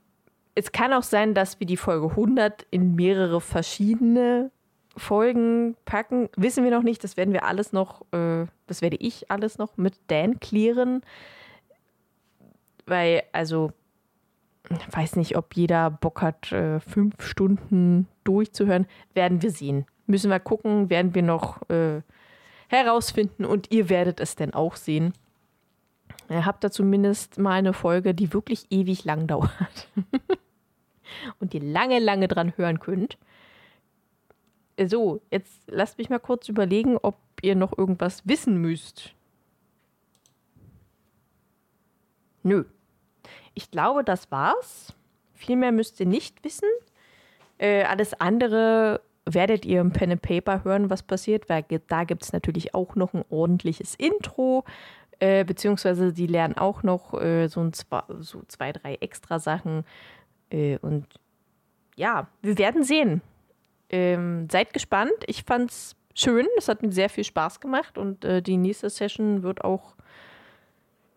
es 0.55 0.73
kann 0.73 0.93
auch 0.93 1.03
sein, 1.03 1.35
dass 1.35 1.61
wir 1.61 1.67
die 1.67 1.77
Folge 1.77 2.09
100 2.11 2.67
in 2.71 2.95
mehrere 2.95 3.41
verschiedene 3.41 4.51
Folgen 4.97 5.77
packen. 5.85 6.29
Wissen 6.37 6.65
wir 6.65 6.71
noch 6.71 6.83
nicht. 6.83 7.05
Das 7.05 7.17
werden 7.17 7.33
wir 7.33 7.45
alles 7.45 7.73
noch, 7.73 8.03
äh, 8.13 8.47
das 8.67 8.83
werde 8.83 8.97
ich 8.97 9.31
alles 9.31 9.59
noch 9.59 9.77
mit 9.77 9.95
Dan 10.09 10.41
klären 10.41 11.03
weil, 12.89 13.23
also, 13.33 13.73
ich 14.71 14.97
weiß 14.97 15.17
nicht, 15.17 15.37
ob 15.37 15.55
jeder 15.55 15.91
Bock 15.91 16.21
hat, 16.23 16.53
äh, 16.53 16.81
fünf 16.81 17.23
Stunden 17.23 18.07
durchzuhören. 18.25 18.87
Werden 19.15 19.43
wir 19.43 19.51
sehen. 19.51 19.87
Müssen 20.07 20.31
wir 20.31 20.41
gucken, 20.41 20.91
werden 20.91 21.15
wir 21.15 21.23
noch 21.23 21.69
äh, 21.71 22.03
herausfinden 22.69 23.45
und 23.45 23.71
ihr 23.71 23.89
werdet 23.89 24.21
es 24.21 24.37
dann 24.37 24.55
auch 24.55 24.77
sehen. 24.77 25.13
Ihr 26.31 26.45
habt 26.45 26.63
da 26.63 26.71
zumindest 26.71 27.39
mal 27.39 27.53
eine 27.53 27.73
Folge, 27.73 28.15
die 28.15 28.33
wirklich 28.33 28.67
ewig 28.71 29.05
lang 29.05 29.27
dauert. 29.27 29.89
und 31.41 31.55
ihr 31.55 31.63
lange, 31.63 31.99
lange 31.99 32.29
dran 32.29 32.53
hören 32.57 32.81
könnt. 32.81 33.17
So, 34.87 35.23
jetzt 35.31 35.63
lasst 35.67 35.99
mich 35.99 36.11
mal 36.11 36.21
kurz 36.21 36.49
überlegen, 36.49 36.99
ob 36.99 37.17
ihr 37.43 37.57
noch 37.57 37.77
irgendwas 37.77 38.29
wissen 38.29 38.59
müsst. 38.61 39.15
Nö, 42.43 42.65
ich 43.59 43.73
glaube, 43.73 44.05
das 44.05 44.31
war's. 44.31 44.95
Viel 45.35 45.57
mehr 45.57 45.73
müsst 45.73 45.99
ihr 45.99 46.07
nicht 46.07 46.45
wissen. 46.45 46.69
Äh, 47.59 47.83
alles 47.83 48.15
andere 48.21 49.01
werdet 49.25 49.65
ihr 49.67 49.81
im 49.81 49.93
Pen 49.93 50.13
and 50.13 50.23
Paper 50.23 50.63
hören, 50.63 50.91
was 50.91 51.03
passiert, 51.03 51.49
weil 51.49 51.65
da 51.89 52.05
gibt 52.05 52.23
es 52.23 52.33
natürlich 52.33 52.73
auch 52.73 52.95
noch 52.95 53.15
ein 53.15 53.25
ordentliches 53.31 53.97
Intro, 53.97 54.65
äh, 55.19 55.45
beziehungsweise 55.45 56.13
die 56.13 56.29
lernen 56.29 56.57
auch 56.57 56.85
noch 56.85 57.21
äh, 57.21 57.49
so, 57.49 57.61
ein, 57.61 57.73
so, 58.21 58.43
zwei, 58.47 58.73
drei 58.73 58.95
extra 59.01 59.41
Sachen. 59.41 59.85
Äh, 60.51 60.79
und 60.79 61.05
ja, 61.97 62.29
wir 62.43 62.59
werden 62.59 62.85
sehen. 62.85 63.23
Ähm, 63.91 64.47
seid 64.53 64.73
gespannt. 64.73 65.25
Ich 65.27 65.43
fand's 65.43 65.97
schön. 66.15 66.47
Es 66.57 66.69
hat 66.69 66.83
mir 66.83 66.93
sehr 66.93 67.09
viel 67.09 67.25
Spaß 67.25 67.59
gemacht 67.59 67.99
und 67.99 68.25
äh, 68.25 68.41
die 68.41 68.57
nächste 68.57 68.89
Session 68.89 69.43
wird 69.43 69.65
auch 69.65 69.97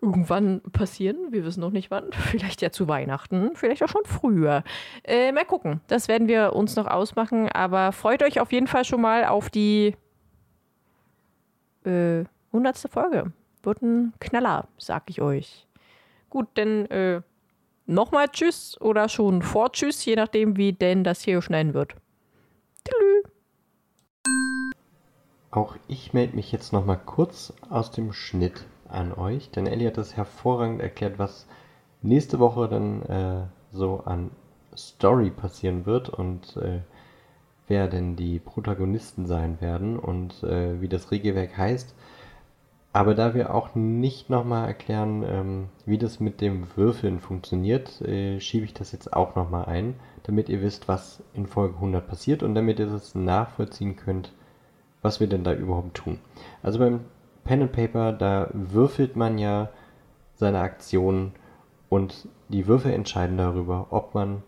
irgendwann 0.01 0.61
passieren. 0.71 1.31
Wir 1.31 1.45
wissen 1.45 1.61
noch 1.61 1.71
nicht 1.71 1.91
wann. 1.91 2.11
Vielleicht 2.11 2.61
ja 2.61 2.71
zu 2.71 2.87
Weihnachten, 2.87 3.51
vielleicht 3.53 3.83
auch 3.83 3.89
schon 3.89 4.05
früher. 4.05 4.63
Äh, 5.03 5.31
mal 5.31 5.45
gucken. 5.45 5.81
Das 5.87 6.07
werden 6.07 6.27
wir 6.27 6.53
uns 6.53 6.75
noch 6.75 6.87
ausmachen. 6.87 7.49
Aber 7.49 7.91
freut 7.91 8.23
euch 8.23 8.39
auf 8.39 8.51
jeden 8.51 8.67
Fall 8.67 8.83
schon 8.83 9.01
mal 9.01 9.25
auf 9.25 9.49
die 9.49 9.95
äh, 11.85 12.23
100. 12.47 12.77
Folge. 12.91 13.31
Wird 13.63 13.81
ein 13.81 14.13
Knaller, 14.19 14.67
sag 14.77 15.09
ich 15.09 15.21
euch. 15.21 15.67
Gut, 16.29 16.47
denn 16.57 16.89
äh, 16.89 17.21
nochmal 17.85 18.27
Tschüss 18.29 18.79
oder 18.81 19.07
schon 19.07 19.41
vor 19.41 19.71
Tschüss, 19.71 20.03
je 20.03 20.15
nachdem, 20.15 20.57
wie 20.57 20.73
denn 20.73 21.03
das 21.03 21.21
hier 21.21 21.41
schneiden 21.41 21.73
wird. 21.73 21.95
Tschüss. 22.85 23.31
Auch 25.51 25.75
ich 25.87 26.13
melde 26.13 26.35
mich 26.37 26.51
jetzt 26.51 26.73
nochmal 26.73 26.99
kurz 27.05 27.53
aus 27.69 27.91
dem 27.91 28.13
Schnitt 28.13 28.65
an 28.91 29.13
euch, 29.13 29.51
denn 29.51 29.67
Ellie 29.67 29.87
hat 29.87 29.97
das 29.97 30.15
hervorragend 30.15 30.81
erklärt, 30.81 31.19
was 31.19 31.47
nächste 32.01 32.39
Woche 32.39 32.67
dann 32.67 33.01
äh, 33.03 33.43
so 33.71 34.01
an 34.05 34.31
Story 34.75 35.29
passieren 35.29 35.85
wird 35.85 36.09
und 36.09 36.57
äh, 36.57 36.79
wer 37.67 37.87
denn 37.87 38.15
die 38.15 38.39
Protagonisten 38.39 39.25
sein 39.25 39.61
werden 39.61 39.97
und 39.97 40.43
äh, 40.43 40.81
wie 40.81 40.87
das 40.87 41.11
Regelwerk 41.11 41.57
heißt. 41.57 41.95
Aber 42.93 43.15
da 43.15 43.33
wir 43.33 43.55
auch 43.55 43.73
nicht 43.73 44.29
nochmal 44.29 44.67
erklären, 44.67 45.23
ähm, 45.25 45.69
wie 45.85 45.97
das 45.97 46.19
mit 46.19 46.41
dem 46.41 46.67
Würfeln 46.75 47.21
funktioniert, 47.21 48.01
äh, 48.01 48.41
schiebe 48.41 48.65
ich 48.65 48.73
das 48.73 48.91
jetzt 48.91 49.13
auch 49.13 49.35
nochmal 49.35 49.65
ein, 49.65 49.95
damit 50.23 50.49
ihr 50.49 50.61
wisst, 50.61 50.89
was 50.89 51.23
in 51.33 51.47
Folge 51.47 51.75
100 51.75 52.05
passiert 52.05 52.43
und 52.43 52.53
damit 52.53 52.79
ihr 52.79 52.87
das 52.87 53.15
nachvollziehen 53.15 53.95
könnt, 53.95 54.33
was 55.01 55.21
wir 55.21 55.27
denn 55.27 55.45
da 55.45 55.53
überhaupt 55.53 55.95
tun. 55.95 56.19
Also 56.61 56.79
beim 56.79 57.01
Pen 57.43 57.63
and 57.63 57.71
Paper, 57.71 58.13
da 58.13 58.49
würfelt 58.53 59.15
man 59.15 59.37
ja 59.37 59.69
seine 60.35 60.59
Aktionen 60.59 61.33
und 61.89 62.27
die 62.49 62.67
Würfel 62.67 62.93
entscheiden 62.93 63.37
darüber, 63.37 63.87
ob 63.89 64.13
man 64.13 64.43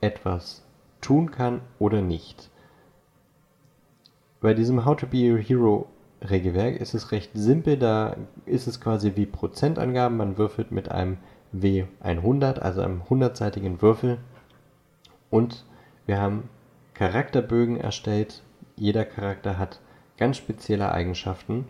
etwas 0.00 0.64
tun 1.00 1.30
kann 1.30 1.60
oder 1.78 2.00
nicht. 2.00 2.50
bei 4.40 4.52
diesem 4.52 4.84
How 4.84 4.94
to 4.94 5.06
be 5.06 5.32
a 5.32 5.36
Hero 5.36 5.86
Regelwerk 6.20 6.76
ist 6.80 6.94
es 6.94 7.12
recht 7.12 7.30
simpel. 7.34 7.78
Da 7.78 8.16
ist 8.46 8.66
es 8.66 8.80
quasi 8.80 9.12
wie 9.16 9.26
Prozentangaben. 9.26 10.16
Man 10.16 10.38
würfelt 10.38 10.70
mit 10.70 10.90
einem 10.90 11.18
W100, 11.54 12.58
also 12.58 12.80
einem 12.80 13.02
100-seitigen 13.02 13.80
Würfel. 13.80 14.18
Und 15.30 15.64
wir 16.06 16.20
haben 16.20 16.48
Charakterbögen 16.94 17.78
erstellt. 17.78 18.42
Jeder 18.76 19.04
Charakter 19.04 19.58
hat 19.58 19.80
ganz 20.16 20.36
spezielle 20.36 20.92
Eigenschaften. 20.92 21.66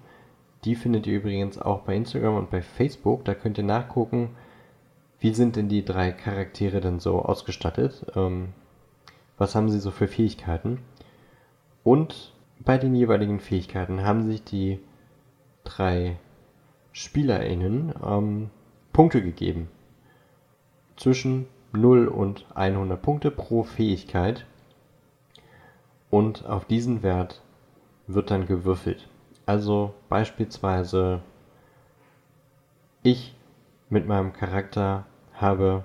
Die 0.64 0.74
findet 0.74 1.06
ihr 1.06 1.18
übrigens 1.18 1.58
auch 1.58 1.80
bei 1.80 1.94
Instagram 1.94 2.36
und 2.36 2.50
bei 2.50 2.62
Facebook. 2.62 3.24
Da 3.24 3.34
könnt 3.34 3.58
ihr 3.58 3.64
nachgucken, 3.64 4.30
wie 5.20 5.34
sind 5.34 5.56
denn 5.56 5.68
die 5.68 5.84
drei 5.84 6.10
Charaktere 6.12 6.80
denn 6.80 7.00
so 7.00 7.20
ausgestattet. 7.20 8.06
Ähm, 8.16 8.48
was 9.36 9.54
haben 9.54 9.68
sie 9.68 9.80
so 9.80 9.90
für 9.90 10.08
Fähigkeiten. 10.08 10.80
Und 11.82 12.32
bei 12.60 12.78
den 12.78 12.94
jeweiligen 12.94 13.40
Fähigkeiten 13.40 14.04
haben 14.04 14.22
sich 14.22 14.42
die 14.42 14.80
drei 15.64 16.16
SpielerInnen 16.92 17.92
ähm, 18.04 18.50
Punkte 18.92 19.22
gegeben. 19.22 19.68
Zwischen 20.96 21.46
0 21.72 22.06
und 22.06 22.46
100 22.54 23.02
Punkte 23.02 23.30
pro 23.30 23.64
Fähigkeit. 23.64 24.46
Und 26.10 26.46
auf 26.46 26.64
diesen 26.64 27.02
Wert 27.02 27.42
wird 28.06 28.30
dann 28.30 28.46
gewürfelt. 28.46 29.08
Also 29.46 29.92
beispielsweise 30.08 31.20
ich 33.02 33.36
mit 33.90 34.06
meinem 34.06 34.32
Charakter 34.32 35.04
habe 35.34 35.84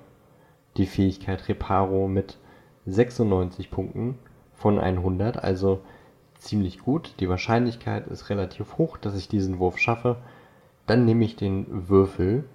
die 0.78 0.86
Fähigkeit 0.86 1.50
Reparo 1.50 2.08
mit 2.08 2.38
96 2.86 3.70
Punkten 3.70 4.18
von 4.54 4.80
100, 4.80 5.44
also 5.44 5.82
ziemlich 6.36 6.80
gut. 6.80 7.16
Die 7.20 7.28
Wahrscheinlichkeit 7.28 8.08
ist 8.08 8.30
relativ 8.30 8.78
hoch, 8.78 8.98
dass 8.98 9.16
ich 9.16 9.28
diesen 9.28 9.60
Wurf 9.60 9.78
schaffe. 9.78 10.16
Dann 10.88 11.06
nehme 11.06 11.26
ich 11.26 11.36
den 11.36 11.90
Würfel 11.90 12.46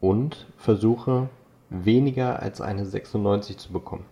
und 0.00 0.46
versuche 0.56 1.28
weniger 1.68 2.40
als 2.40 2.60
eine 2.60 2.86
96 2.86 3.58
zu 3.58 3.72
bekommen. 3.72 4.06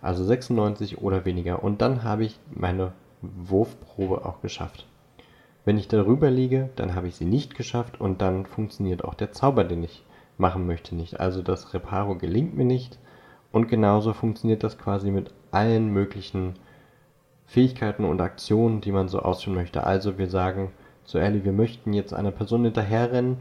Also 0.00 0.24
96 0.24 0.98
oder 0.98 1.24
weniger. 1.24 1.64
Und 1.64 1.82
dann 1.82 2.04
habe 2.04 2.24
ich 2.24 2.38
meine 2.50 2.92
Wurfprobe 3.22 4.24
auch 4.24 4.40
geschafft. 4.40 4.86
Wenn 5.68 5.76
ich 5.76 5.88
darüber 5.88 6.30
liege, 6.30 6.70
dann 6.76 6.94
habe 6.94 7.08
ich 7.08 7.16
sie 7.16 7.26
nicht 7.26 7.54
geschafft 7.54 8.00
und 8.00 8.22
dann 8.22 8.46
funktioniert 8.46 9.04
auch 9.04 9.12
der 9.12 9.32
Zauber, 9.32 9.64
den 9.64 9.82
ich 9.82 10.02
machen 10.38 10.66
möchte, 10.66 10.96
nicht. 10.96 11.20
Also 11.20 11.42
das 11.42 11.74
Reparo 11.74 12.16
gelingt 12.16 12.56
mir 12.56 12.64
nicht. 12.64 12.98
Und 13.52 13.68
genauso 13.68 14.14
funktioniert 14.14 14.64
das 14.64 14.78
quasi 14.78 15.10
mit 15.10 15.30
allen 15.50 15.92
möglichen 15.92 16.54
Fähigkeiten 17.44 18.06
und 18.06 18.22
Aktionen, 18.22 18.80
die 18.80 18.92
man 18.92 19.08
so 19.08 19.18
ausführen 19.18 19.56
möchte. 19.56 19.84
Also 19.84 20.16
wir 20.16 20.30
sagen 20.30 20.72
zu 21.04 21.18
Ellie, 21.18 21.44
wir 21.44 21.52
möchten 21.52 21.92
jetzt 21.92 22.14
einer 22.14 22.32
Person 22.32 22.64
hinterherrennen, 22.64 23.36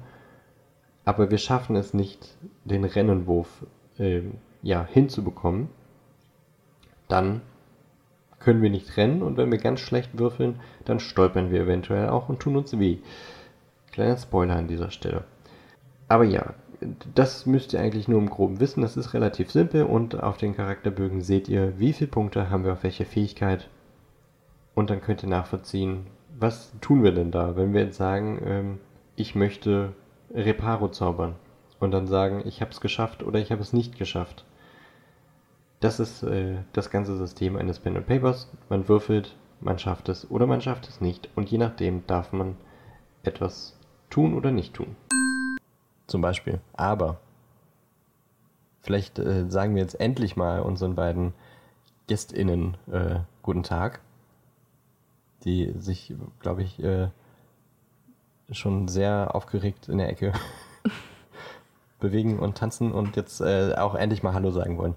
aber 1.05 1.31
wir 1.31 1.37
schaffen 1.37 1.77
es 1.77 1.93
nicht, 1.93 2.35
den 2.65 2.83
Rennenwurf 2.83 3.65
äh, 3.99 4.23
ja, 4.63 4.85
hinzubekommen. 4.85 5.69
Dann 7.07 7.39
können 8.39 8.61
wir 8.61 8.69
nicht 8.69 8.97
rennen 8.97 9.21
und 9.21 9.37
wenn 9.37 9.51
wir 9.51 9.57
ganz 9.57 9.79
schlecht 9.79 10.17
würfeln, 10.17 10.59
dann 10.85 10.99
stolpern 10.99 11.51
wir 11.51 11.61
eventuell 11.61 12.09
auch 12.09 12.29
und 12.29 12.39
tun 12.39 12.55
uns 12.55 12.77
weh. 12.77 12.97
Kleiner 13.91 14.17
Spoiler 14.17 14.55
an 14.55 14.67
dieser 14.67 14.91
Stelle. 14.91 15.23
Aber 16.07 16.23
ja, 16.23 16.53
das 17.15 17.45
müsst 17.45 17.73
ihr 17.73 17.81
eigentlich 17.81 18.07
nur 18.07 18.19
im 18.19 18.29
Groben 18.29 18.59
wissen. 18.59 18.81
Das 18.81 18.97
ist 18.97 19.13
relativ 19.13 19.51
simpel 19.51 19.83
und 19.83 20.21
auf 20.21 20.37
den 20.37 20.55
Charakterbögen 20.55 21.21
seht 21.21 21.49
ihr, 21.49 21.79
wie 21.79 21.93
viele 21.93 22.09
Punkte 22.09 22.49
haben 22.49 22.63
wir 22.63 22.73
auf 22.73 22.83
welche 22.83 23.05
Fähigkeit 23.05 23.67
und 24.75 24.91
dann 24.91 25.01
könnt 25.01 25.23
ihr 25.23 25.29
nachvollziehen, 25.29 26.05
was 26.39 26.71
tun 26.81 27.03
wir 27.03 27.11
denn 27.11 27.31
da, 27.31 27.55
wenn 27.55 27.73
wir 27.73 27.81
jetzt 27.81 27.97
sagen, 27.97 28.39
ähm, 28.45 28.79
ich 29.15 29.33
möchte 29.33 29.93
Reparo 30.31 30.89
zaubern 30.89 31.33
und 31.79 31.91
dann 31.91 32.05
sagen, 32.05 32.43
ich 32.45 32.61
habe 32.61 32.71
es 32.71 32.79
geschafft 32.79 33.23
oder 33.23 33.39
ich 33.39 33.51
habe 33.51 33.61
es 33.61 33.73
nicht 33.73 33.97
geschafft. 33.97 34.45
Das 35.79 35.99
ist 35.99 36.23
äh, 36.23 36.57
das 36.73 36.89
ganze 36.89 37.17
System 37.17 37.55
eines 37.55 37.79
Pen 37.79 37.97
and 37.97 38.07
Papers. 38.07 38.49
Man 38.69 38.87
würfelt, 38.87 39.35
man 39.61 39.79
schafft 39.79 40.09
es 40.09 40.29
oder 40.29 40.47
man 40.47 40.61
schafft 40.61 40.87
es 40.87 41.01
nicht 41.01 41.29
und 41.35 41.49
je 41.49 41.57
nachdem 41.57 42.05
darf 42.07 42.33
man 42.33 42.57
etwas 43.23 43.77
tun 44.09 44.33
oder 44.33 44.51
nicht 44.51 44.73
tun. 44.73 44.95
Zum 46.07 46.21
Beispiel. 46.21 46.59
Aber 46.73 47.19
vielleicht 48.81 49.19
äh, 49.19 49.49
sagen 49.49 49.75
wir 49.75 49.81
jetzt 49.81 49.99
endlich 49.99 50.35
mal 50.35 50.61
unseren 50.61 50.95
beiden 50.95 51.33
GästInnen 52.07 52.77
äh, 52.91 53.19
guten 53.41 53.63
Tag 53.63 54.01
die 55.43 55.73
sich, 55.77 56.13
glaube 56.39 56.63
ich, 56.63 56.81
äh, 56.83 57.09
schon 58.51 58.87
sehr 58.87 59.35
aufgeregt 59.35 59.89
in 59.89 59.97
der 59.97 60.09
Ecke 60.09 60.33
bewegen 61.99 62.39
und 62.39 62.57
tanzen 62.57 62.91
und 62.91 63.15
jetzt 63.15 63.41
äh, 63.41 63.73
auch 63.75 63.95
endlich 63.95 64.23
mal 64.23 64.33
Hallo 64.33 64.51
sagen 64.51 64.77
wollen. 64.77 64.95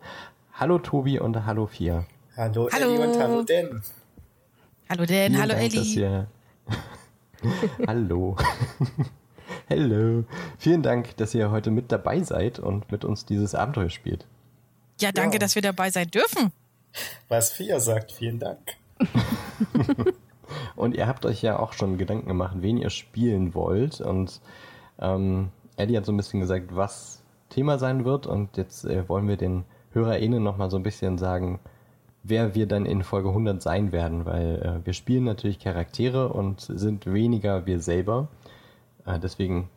Hallo 0.60 0.78
Tobi 0.78 1.18
und 1.18 1.46
hallo 1.46 1.66
Fia. 1.66 2.04
Hallo, 2.36 2.68
hallo. 2.70 2.92
Elli 2.92 3.02
und 3.02 3.18
hallo 3.18 3.42
Den. 3.42 3.82
Hallo 4.90 5.06
Den, 5.06 5.38
hallo 5.40 5.54
Dank, 5.54 5.62
Elli. 5.62 5.94
Ihr... 5.94 6.26
hallo. 7.86 8.36
Hallo. 9.70 10.24
Vielen 10.58 10.82
Dank, 10.82 11.16
dass 11.16 11.34
ihr 11.34 11.50
heute 11.50 11.70
mit 11.70 11.90
dabei 11.90 12.20
seid 12.22 12.58
und 12.58 12.92
mit 12.92 13.06
uns 13.06 13.24
dieses 13.24 13.54
Abenteuer 13.54 13.88
spielt. 13.88 14.26
Ja, 15.00 15.12
danke, 15.12 15.36
ja. 15.36 15.38
dass 15.38 15.54
wir 15.54 15.62
dabei 15.62 15.90
sein 15.90 16.10
dürfen. 16.10 16.52
Was 17.28 17.52
Fia 17.52 17.80
sagt, 17.80 18.12
vielen 18.12 18.38
Dank. 18.38 18.58
Und 20.76 20.94
ihr 20.94 21.06
habt 21.06 21.24
euch 21.24 21.40
ja 21.40 21.58
auch 21.58 21.72
schon 21.72 21.96
Gedanken 21.96 22.28
gemacht, 22.28 22.56
wen 22.60 22.76
ihr 22.76 22.90
spielen 22.90 23.54
wollt. 23.54 24.00
Und 24.02 24.40
ähm, 25.00 25.48
Eddie 25.76 25.96
hat 25.96 26.04
so 26.04 26.12
ein 26.12 26.16
bisschen 26.18 26.40
gesagt, 26.40 26.76
was 26.76 27.22
Thema 27.48 27.78
sein 27.78 28.04
wird. 28.04 28.26
Und 28.26 28.58
jetzt 28.58 28.84
äh, 28.84 29.08
wollen 29.08 29.26
wir 29.26 29.38
den 29.38 29.64
HörerInnen 29.92 30.42
nochmal 30.42 30.70
so 30.70 30.76
ein 30.76 30.82
bisschen 30.82 31.18
sagen, 31.18 31.60
wer 32.22 32.54
wir 32.54 32.66
dann 32.66 32.86
in 32.86 33.02
Folge 33.02 33.28
100 33.28 33.62
sein 33.62 33.92
werden. 33.92 34.24
Weil 34.24 34.62
äh, 34.62 34.86
wir 34.86 34.92
spielen 34.92 35.24
natürlich 35.24 35.58
Charaktere 35.58 36.28
und 36.28 36.60
sind 36.60 37.06
weniger 37.06 37.66
wir 37.66 37.80
selber. 37.80 38.28
Äh, 39.06 39.18
deswegen 39.18 39.68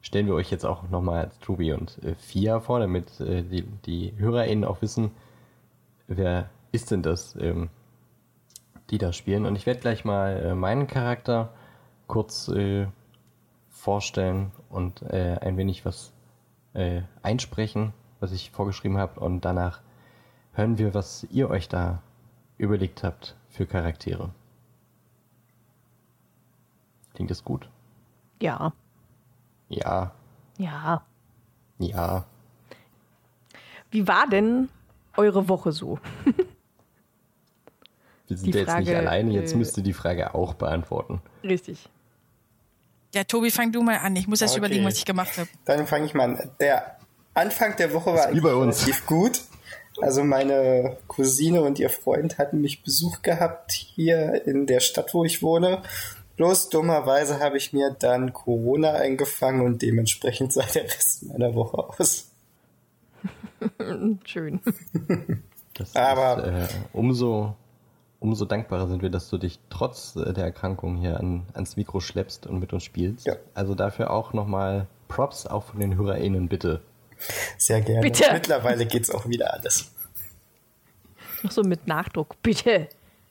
stellen 0.00 0.26
wir 0.26 0.34
euch 0.34 0.50
jetzt 0.50 0.64
auch 0.64 0.88
nochmal 0.90 1.30
Tobi 1.40 1.72
und 1.72 2.02
äh, 2.04 2.14
Fia 2.14 2.60
vor, 2.60 2.80
damit 2.80 3.20
äh, 3.20 3.42
die, 3.42 3.62
die 3.86 4.12
HörerInnen 4.16 4.64
auch 4.64 4.82
wissen, 4.82 5.10
wer 6.08 6.50
ist 6.72 6.90
denn 6.90 7.02
das? 7.02 7.36
Ähm, 7.40 7.68
die 8.90 8.98
da 8.98 9.12
spielen. 9.12 9.46
Und 9.46 9.56
ich 9.56 9.64
werde 9.64 9.80
gleich 9.80 10.04
mal 10.04 10.36
äh, 10.36 10.54
meinen 10.54 10.86
Charakter 10.86 11.50
kurz 12.06 12.48
äh, 12.48 12.86
vorstellen 13.70 14.52
und 14.68 15.02
ein 15.10 15.56
wenig 15.56 15.84
was 15.84 16.12
einsprechen, 17.22 17.92
was 18.22 18.32
ich 18.32 18.50
vorgeschrieben 18.52 18.96
habe. 18.96 19.20
Und 19.20 19.44
danach 19.44 19.80
hören 20.52 20.78
wir, 20.78 20.94
was 20.94 21.26
ihr 21.30 21.50
euch 21.50 21.68
da 21.68 22.00
überlegt 22.56 23.02
habt 23.02 23.36
für 23.50 23.66
Charaktere. 23.66 24.30
Klingt 27.14 27.30
das 27.30 27.44
gut? 27.44 27.68
Ja. 28.40 28.72
Ja. 29.68 30.12
Ja. 30.56 31.02
Ja. 31.78 32.24
Wie 33.90 34.06
war 34.06 34.26
denn 34.28 34.68
eure 35.16 35.48
Woche 35.48 35.72
so? 35.72 35.98
Wir 38.28 38.38
sind 38.38 38.54
ja 38.54 38.62
jetzt 38.62 38.78
nicht 38.78 38.94
alleine, 38.94 39.32
jetzt 39.32 39.54
müsst 39.54 39.76
ihr 39.76 39.82
die 39.82 39.92
Frage 39.92 40.34
auch 40.34 40.54
beantworten. 40.54 41.20
Richtig. 41.42 41.86
Ja, 43.14 43.24
Tobi, 43.24 43.50
fang 43.50 43.72
du 43.72 43.82
mal 43.82 43.98
an. 43.98 44.16
Ich 44.16 44.26
muss 44.26 44.40
erst 44.40 44.54
okay. 44.54 44.60
überlegen, 44.60 44.86
was 44.86 44.96
ich 44.96 45.04
gemacht 45.04 45.36
habe. 45.36 45.48
Dann 45.66 45.86
fange 45.86 46.06
ich 46.06 46.14
mal 46.14 46.30
an. 46.30 46.50
Der 46.58 46.96
Anfang 47.34 47.76
der 47.76 47.92
Woche 47.92 48.14
war 48.14 48.28
relativ 48.28 49.06
gut. 49.06 49.42
Also 50.00 50.24
meine 50.24 50.96
Cousine 51.06 51.62
und 51.62 51.78
ihr 51.78 51.90
Freund 51.90 52.38
hatten 52.38 52.60
mich 52.60 52.82
Besuch 52.82 53.22
gehabt 53.22 53.72
hier 53.72 54.46
in 54.46 54.66
der 54.66 54.80
Stadt, 54.80 55.12
wo 55.14 55.24
ich 55.24 55.42
wohne. 55.42 55.82
Bloß 56.36 56.70
dummerweise 56.70 57.40
habe 57.40 57.58
ich 57.58 57.72
mir 57.72 57.94
dann 57.98 58.32
Corona 58.32 58.92
eingefangen 58.92 59.60
und 59.60 59.82
dementsprechend 59.82 60.52
sah 60.52 60.64
der 60.74 60.84
Rest 60.84 61.24
meiner 61.24 61.54
Woche 61.54 61.78
aus. 61.78 62.30
Schön. 64.24 64.60
Das 65.74 65.94
Aber 65.94 66.44
ist, 66.44 66.74
äh, 66.74 66.74
umso 66.92 67.54
umso 68.22 68.44
dankbarer 68.44 68.86
sind 68.88 69.02
wir, 69.02 69.10
dass 69.10 69.28
du 69.28 69.36
dich 69.36 69.58
trotz 69.68 70.14
der 70.14 70.36
Erkrankung 70.36 70.96
hier 70.96 71.18
an, 71.18 71.46
ans 71.54 71.76
Mikro 71.76 72.00
schleppst 72.00 72.46
und 72.46 72.60
mit 72.60 72.72
uns 72.72 72.84
spielst. 72.84 73.26
Ja. 73.26 73.34
Also 73.52 73.74
dafür 73.74 74.10
auch 74.10 74.32
nochmal 74.32 74.86
Props 75.08 75.46
auch 75.46 75.64
von 75.64 75.80
den 75.80 75.96
HörerInnen, 75.96 76.48
bitte. 76.48 76.80
Sehr 77.58 77.80
gerne. 77.80 78.00
Bitte. 78.00 78.24
Mittlerweile 78.32 78.86
geht's 78.86 79.10
auch 79.10 79.28
wieder 79.28 79.52
alles. 79.52 79.90
Noch 81.42 81.50
so 81.50 81.62
mit 81.62 81.86
Nachdruck, 81.86 82.40
bitte. 82.42 82.88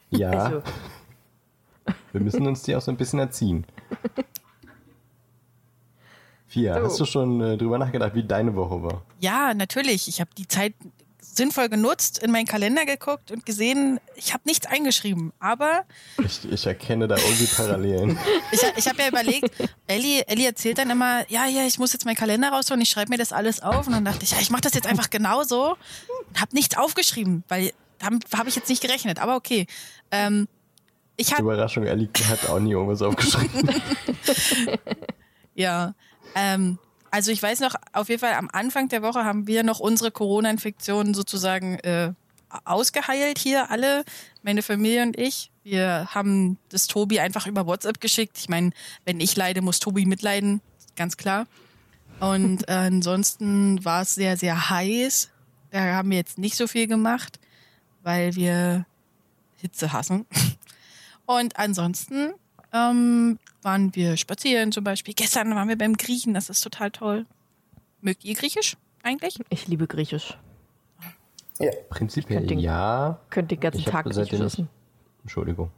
Ja. 0.10 0.32
Also. 0.32 0.64
Wir 2.12 2.22
müssen 2.22 2.46
uns 2.46 2.64
die 2.64 2.76
auch 2.76 2.82
so 2.82 2.92
ein 2.92 2.98
bisschen 2.98 3.20
erziehen. 3.20 3.66
Fia, 6.48 6.76
so. 6.80 6.86
hast 6.86 7.00
du 7.00 7.06
schon 7.06 7.42
äh, 7.42 7.58
drüber 7.58 7.78
nachgedacht, 7.78 8.14
wie 8.14 8.24
deine 8.24 8.54
Woche 8.56 8.84
war? 8.84 9.02
Ja, 9.20 9.54
natürlich. 9.54 10.10
Ich 10.10 10.20
habe 10.20 10.32
die 10.38 10.48
Zeit 10.48 10.74
sinnvoll 11.22 11.70
genutzt, 11.70 12.20
in 12.20 12.32
meinen 12.32 12.46
Kalender 12.46 12.86
geguckt 12.86 13.32
und 13.32 13.46
gesehen, 13.46 14.00
ich 14.16 14.34
habe 14.34 14.44
nichts 14.46 14.66
eingeschrieben. 14.66 15.32
Aber. 15.40 15.86
Ich, 16.18 16.52
ich 16.52 16.66
erkenne 16.66 17.08
da 17.08 17.16
irgendwie 17.16 17.46
Parallelen. 17.46 18.20
ich 18.52 18.62
ich 18.76 18.88
habe 18.88 19.02
ja 19.02 19.08
überlegt, 19.08 19.52
Ellie, 19.88 20.28
Ellie 20.28 20.48
erzählt 20.48 20.80
dann 20.80 20.90
immer, 20.90 21.30
ja, 21.30 21.46
ja, 21.46 21.66
ich 21.66 21.80
muss 21.80 21.94
jetzt 21.94 22.06
meinen 22.06 22.16
Kalender 22.16 22.50
rausholen, 22.50 22.82
ich 22.82 22.90
schreibe 22.90 23.12
mir 23.12 23.18
das 23.18 23.32
alles 23.32 23.62
auf. 23.62 23.88
Und 23.88 23.94
dann 23.94 24.06
dachte 24.06 24.24
ich, 24.24 24.32
ja, 24.32 24.40
ich 24.42 24.50
mache 24.50 24.62
das 24.62 24.74
jetzt 24.74 24.88
einfach 24.88 25.10
genauso 25.10 25.78
und 26.28 26.42
habe 26.42 26.54
nichts 26.56 26.76
aufgeschrieben, 26.76 27.44
weil 27.48 27.72
damit 28.00 28.26
habe 28.36 28.50
ich 28.50 28.56
jetzt 28.56 28.70
nicht 28.70 28.82
gerechnet. 28.82 29.20
Aber 29.20 29.36
okay. 29.36 29.68
Ähm, 30.10 30.48
ich 31.18 31.32
hab, 31.32 31.40
Überraschung, 31.40 31.84
Ellie 31.84 32.10
hat 32.28 32.50
auch 32.50 32.60
nie 32.60 32.72
irgendwas 32.72 33.02
aufgeschrieben. 33.02 33.70
ja. 35.54 35.94
Ähm, 36.36 36.80
also 37.12 37.32
ich 37.32 37.44
weiß 37.44 37.60
noch, 37.60 37.76
auf 37.92 38.10
jeden 38.10 38.22
Fall 38.22 38.34
am 38.34 38.50
Anfang 38.52 38.88
der 38.88 39.04
Woche 39.04 39.26
haben 39.26 39.46
wir 39.46 39.64
noch 39.64 39.80
unsere 39.80 40.12
Corona-Infektionen 40.12 41.14
sozusagen 41.14 41.76
äh, 41.80 42.14
ausgeheilt 42.64 43.38
hier 43.38 43.70
alle, 43.70 44.04
meine 44.44 44.62
Familie 44.62 45.04
und 45.04 45.20
ich. 45.20 45.52
Wir 45.64 46.08
haben 46.10 46.58
das 46.70 46.88
Tobi 46.88 47.20
einfach 47.20 47.48
über 47.48 47.68
WhatsApp 47.68 48.00
geschickt. 48.00 48.38
Ich 48.40 48.50
meine, 48.50 48.72
wenn 49.06 49.20
ich 49.20 49.36
leide, 49.36 49.62
muss 49.62 49.80
Tobi 49.80 50.06
mitleiden, 50.06 50.62
ganz 50.96 51.18
klar. 51.18 51.48
Und 52.20 52.68
äh, 52.70 52.72
ansonsten 52.72 53.84
war 53.84 54.04
es 54.04 54.16
sehr, 54.16 54.38
sehr 54.38 54.70
heiß. 54.70 55.30
Da 55.72 55.80
haben 55.80 56.10
wir 56.10 56.18
jetzt 56.18 56.38
nicht 56.38 56.56
so 56.56 56.66
viel 56.68 56.88
gemacht, 56.88 57.40
weil 58.04 58.36
wir 58.36 58.86
Hitze 59.58 59.92
hassen. 59.94 60.26
Und 61.26 61.58
ansonsten 61.58 62.34
ähm, 62.74 63.40
waren 63.62 63.96
wir 63.96 64.18
spazieren 64.18 64.72
zum 64.72 64.84
Beispiel. 64.84 65.14
Gestern 65.14 65.54
waren 65.56 65.68
wir 65.68 65.78
beim 65.78 65.96
Griechen, 65.98 66.34
das 66.34 66.50
ist 66.50 66.62
total 66.62 66.92
toll. 66.92 67.26
Mögt 68.02 68.26
ihr 68.26 68.36
Griechisch 68.36 68.78
eigentlich? 69.04 69.40
Ich 69.50 69.68
liebe 69.68 69.88
Griechisch. 69.88 70.38
Ja. 71.60 71.72
Prinzipiell 71.90 72.48
den, 72.48 72.60
ja. 72.60 73.20
Könnt 73.30 73.52
den 73.52 73.60
ganzen 73.60 73.86
Tag 73.86 74.06
Griechisch 74.06 74.40
essen. 74.40 74.68
Entschuldigung. 75.22 75.70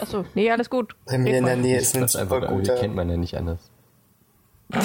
Achso, 0.00 0.26
nee, 0.34 0.50
alles 0.50 0.68
gut. 0.68 0.94
Bei 1.06 1.16
mir 1.16 1.38
in 1.38 1.46
der 1.46 1.56
Nähe 1.56 1.78
ist 1.78 1.96
ein 1.96 2.06
super 2.08 2.22
einfach, 2.36 2.48
guter. 2.48 2.74
kennt 2.76 2.94
man 2.94 3.08
ja 3.08 3.16
nicht 3.16 3.36
anders. 3.36 3.70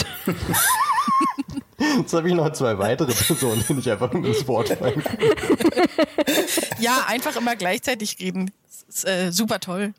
Jetzt 1.98 2.14
habe 2.14 2.28
ich 2.28 2.34
noch 2.34 2.52
zwei 2.54 2.78
weitere 2.78 3.14
Personen, 3.14 3.64
die 3.68 3.80
ich 3.80 3.92
einfach 3.92 4.12
ins 4.14 4.48
Wort 4.48 4.70
fallen 4.70 5.04
Ja, 6.80 7.06
einfach 7.08 7.36
immer 7.36 7.56
gleichzeitig 7.56 8.20
reden. 8.20 8.52
Das 8.66 8.84
ist 8.84 9.08
äh, 9.08 9.32
super 9.32 9.60
toll. 9.60 9.94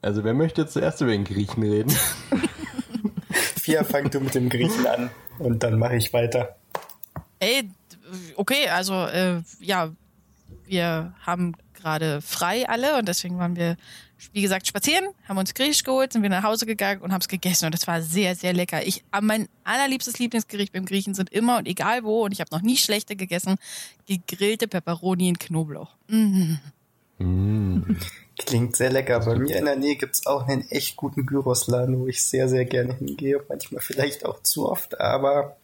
Also 0.00 0.24
wer 0.24 0.34
möchte 0.34 0.66
zuerst 0.66 1.00
über 1.00 1.10
den 1.10 1.24
Griechen 1.24 1.62
reden? 1.62 1.92
Fia, 3.60 3.84
fang 3.84 4.10
du 4.10 4.20
mit 4.20 4.34
dem 4.34 4.48
Griechen 4.48 4.86
an 4.86 5.10
und 5.38 5.62
dann 5.62 5.78
mache 5.78 5.96
ich 5.96 6.12
weiter. 6.12 6.56
Ey, 7.40 7.70
okay, 8.36 8.68
also 8.68 9.06
äh, 9.06 9.42
ja, 9.60 9.92
wir 10.66 11.14
haben 11.20 11.54
gerade 11.74 12.20
frei 12.20 12.68
alle 12.68 12.98
und 12.98 13.08
deswegen 13.08 13.38
waren 13.38 13.56
wir, 13.56 13.76
wie 14.32 14.42
gesagt, 14.42 14.66
spazieren, 14.66 15.06
haben 15.28 15.38
uns 15.38 15.54
Griechisch 15.54 15.84
geholt, 15.84 16.12
sind 16.12 16.22
wir 16.22 16.30
nach 16.30 16.42
Hause 16.42 16.66
gegangen 16.66 17.02
und 17.02 17.12
haben 17.12 17.20
es 17.20 17.28
gegessen 17.28 17.66
und 17.66 17.74
das 17.74 17.86
war 17.86 18.02
sehr, 18.02 18.34
sehr 18.34 18.52
lecker. 18.52 18.86
Ich, 18.86 19.04
mein 19.20 19.48
allerliebstes 19.64 20.18
Lieblingsgericht 20.18 20.72
beim 20.72 20.84
Griechen 20.84 21.14
sind 21.14 21.30
immer 21.30 21.58
und 21.58 21.68
egal 21.68 22.04
wo 22.04 22.24
und 22.24 22.32
ich 22.32 22.40
habe 22.40 22.50
noch 22.52 22.62
nie 22.62 22.76
schlechte 22.76 23.16
gegessen, 23.16 23.56
gegrillte 24.06 24.68
Peperoni 24.68 25.28
in 25.28 25.38
Knoblauch. 25.38 25.96
Mm. 26.08 26.54
Mm. 27.18 27.96
Klingt 28.38 28.76
sehr 28.76 28.90
lecker. 28.90 29.20
Bei 29.20 29.36
mir 29.36 29.56
in 29.56 29.64
der 29.64 29.76
Nähe 29.76 29.96
gibt 29.96 30.14
es 30.14 30.26
auch 30.26 30.46
einen 30.46 30.68
echt 30.70 30.96
guten 30.96 31.26
Gyrosladen, 31.26 32.00
wo 32.00 32.06
ich 32.06 32.24
sehr, 32.24 32.48
sehr 32.48 32.64
gerne 32.64 32.94
hingehe. 32.94 33.42
Manchmal 33.48 33.82
vielleicht 33.82 34.24
auch 34.24 34.42
zu 34.42 34.68
oft, 34.68 35.00
aber 35.00 35.56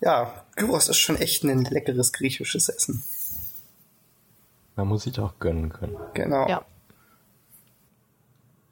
ja, 0.00 0.44
Gyros 0.56 0.88
ist 0.88 0.98
schon 0.98 1.16
echt 1.16 1.44
ein 1.44 1.64
leckeres 1.64 2.12
griechisches 2.12 2.68
Essen. 2.68 3.02
Man 4.76 4.88
muss 4.88 5.04
sich 5.04 5.18
auch 5.18 5.38
gönnen 5.40 5.72
können. 5.72 5.96
Genau. 6.14 6.46
Ja. 6.48 6.64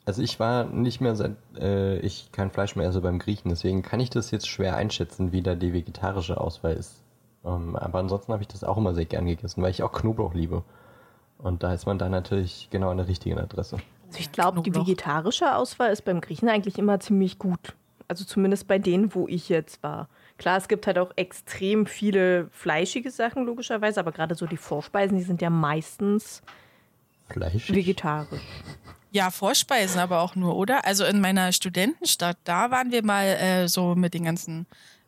Also 0.04 0.22
ich 0.22 0.38
war 0.38 0.64
nicht 0.64 1.00
mehr 1.00 1.16
seit 1.16 1.36
äh, 1.58 1.98
ich 1.98 2.30
kein 2.30 2.52
Fleisch 2.52 2.76
mehr 2.76 2.88
esse 2.88 3.00
beim 3.00 3.18
Griechen, 3.18 3.48
deswegen 3.48 3.82
kann 3.82 3.98
ich 3.98 4.08
das 4.08 4.30
jetzt 4.30 4.46
schwer 4.46 4.76
einschätzen, 4.76 5.32
wie 5.32 5.42
da 5.42 5.56
die 5.56 5.72
vegetarische 5.72 6.40
Auswahl 6.40 6.74
ist. 6.74 7.02
Ähm, 7.44 7.74
aber 7.74 7.98
ansonsten 7.98 8.32
habe 8.32 8.42
ich 8.42 8.48
das 8.48 8.62
auch 8.62 8.76
immer 8.76 8.94
sehr 8.94 9.04
gern 9.04 9.26
gegessen, 9.26 9.62
weil 9.62 9.72
ich 9.72 9.82
auch 9.82 9.90
Knoblauch 9.90 10.32
liebe. 10.32 10.62
Und 11.38 11.62
da 11.62 11.74
ist 11.74 11.86
man 11.86 11.98
dann 11.98 12.12
natürlich 12.12 12.68
genau 12.70 12.90
an 12.90 12.96
der 12.96 13.08
richtigen 13.08 13.38
Adresse. 13.38 13.76
Also 14.06 14.18
ich 14.18 14.32
glaube, 14.32 14.62
die 14.62 14.74
vegetarische 14.74 15.54
Auswahl 15.54 15.92
ist 15.92 16.04
beim 16.04 16.20
Griechen 16.20 16.48
eigentlich 16.48 16.78
immer 16.78 17.00
ziemlich 17.00 17.38
gut. 17.38 17.74
Also 18.08 18.24
zumindest 18.24 18.68
bei 18.68 18.78
denen, 18.78 19.14
wo 19.14 19.26
ich 19.26 19.48
jetzt 19.48 19.82
war. 19.82 20.08
Klar, 20.38 20.58
es 20.58 20.68
gibt 20.68 20.86
halt 20.86 20.98
auch 20.98 21.12
extrem 21.16 21.86
viele 21.86 22.48
fleischige 22.52 23.10
Sachen, 23.10 23.44
logischerweise, 23.44 24.00
aber 24.00 24.12
gerade 24.12 24.34
so 24.34 24.46
die 24.46 24.56
Vorspeisen, 24.56 25.18
die 25.18 25.24
sind 25.24 25.42
ja 25.42 25.50
meistens 25.50 26.42
Fleischig? 27.28 27.74
vegetarisch. 27.74 28.40
Ja, 29.10 29.30
Vorspeisen 29.30 29.98
aber 29.98 30.20
auch 30.20 30.36
nur, 30.36 30.56
oder? 30.56 30.84
Also 30.84 31.04
in 31.04 31.20
meiner 31.20 31.52
Studentenstadt, 31.52 32.36
da 32.44 32.70
waren 32.70 32.92
wir 32.92 33.04
mal 33.04 33.24
äh, 33.24 33.66
so 33.66 33.94
mit 33.94 34.14
den 34.14 34.24
ganzen 34.24 34.66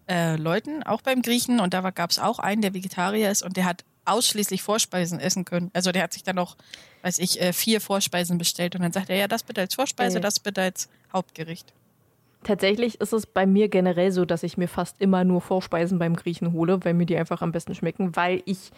äh, 0.08 0.36
Leuten, 0.36 0.82
auch 0.82 1.02
beim 1.02 1.22
Griechen, 1.22 1.60
und 1.60 1.74
da 1.74 1.88
gab 1.90 2.10
es 2.10 2.18
auch 2.18 2.38
einen, 2.38 2.62
der 2.62 2.74
Vegetarier 2.74 3.30
ist 3.30 3.42
und 3.42 3.56
der 3.56 3.66
hat 3.66 3.84
ausschließlich 4.08 4.62
Vorspeisen 4.62 5.20
essen 5.20 5.44
können. 5.44 5.70
Also 5.74 5.92
der 5.92 6.02
hat 6.02 6.12
sich 6.12 6.22
dann 6.22 6.36
noch, 6.36 6.56
weiß 7.02 7.18
ich, 7.18 7.40
äh, 7.40 7.52
vier 7.52 7.80
Vorspeisen 7.80 8.38
bestellt 8.38 8.74
und 8.74 8.82
dann 8.82 8.92
sagt 8.92 9.10
er, 9.10 9.16
ja, 9.16 9.28
das 9.28 9.42
bitte 9.42 9.60
als 9.60 9.74
Vorspeise, 9.74 10.20
das 10.20 10.40
bitte 10.40 10.62
als 10.62 10.88
Hauptgericht. 11.12 11.72
Tatsächlich 12.44 13.00
ist 13.00 13.12
es 13.12 13.26
bei 13.26 13.46
mir 13.46 13.68
generell 13.68 14.12
so, 14.12 14.24
dass 14.24 14.42
ich 14.42 14.56
mir 14.56 14.68
fast 14.68 15.00
immer 15.00 15.24
nur 15.24 15.40
Vorspeisen 15.40 15.98
beim 15.98 16.14
Griechen 16.14 16.52
hole, 16.52 16.84
weil 16.84 16.94
mir 16.94 17.06
die 17.06 17.16
einfach 17.16 17.42
am 17.42 17.52
besten 17.52 17.74
schmecken, 17.74 18.14
weil 18.14 18.42
ich 18.44 18.70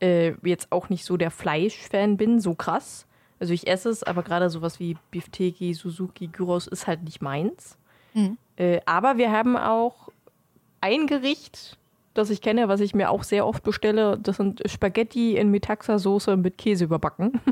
äh, 0.00 0.34
jetzt 0.42 0.72
auch 0.72 0.88
nicht 0.88 1.04
so 1.04 1.16
der 1.16 1.30
Fleischfan 1.30 2.16
bin, 2.16 2.40
so 2.40 2.54
krass. 2.54 3.06
Also 3.38 3.52
ich 3.52 3.66
esse 3.66 3.90
es, 3.90 4.02
aber 4.02 4.22
gerade 4.22 4.48
sowas 4.50 4.80
wie 4.80 4.96
Bifteki, 5.10 5.74
Suzuki, 5.74 6.28
Gyros 6.28 6.66
ist 6.66 6.86
halt 6.86 7.02
nicht 7.02 7.20
meins. 7.20 7.76
Mhm. 8.14 8.38
Äh, 8.56 8.80
aber 8.86 9.18
wir 9.18 9.30
haben 9.30 9.56
auch 9.56 10.08
ein 10.80 11.06
Gericht, 11.06 11.78
das 12.14 12.30
ich 12.30 12.40
kenne, 12.40 12.68
was 12.68 12.80
ich 12.80 12.94
mir 12.94 13.10
auch 13.10 13.24
sehr 13.24 13.46
oft 13.46 13.62
bestelle. 13.62 14.18
Das 14.18 14.36
sind 14.36 14.62
Spaghetti 14.66 15.36
in 15.36 15.50
Metaxa-Soße 15.50 16.36
mit 16.36 16.58
Käse 16.58 16.84
überbacken. 16.84 17.40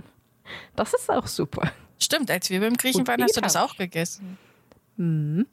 Das 0.75 0.95
ist 0.95 1.09
auch 1.09 1.29
super. 1.29 1.71
Stimmt, 1.97 2.29
als 2.29 2.51
wir 2.51 2.59
beim 2.59 2.75
Griechen 2.75 3.07
waren, 3.07 3.23
hast 3.23 3.37
du 3.37 3.41
das 3.41 3.55
auch 3.55 3.77
gegessen. 3.77 4.37
Mhm. 4.97 5.47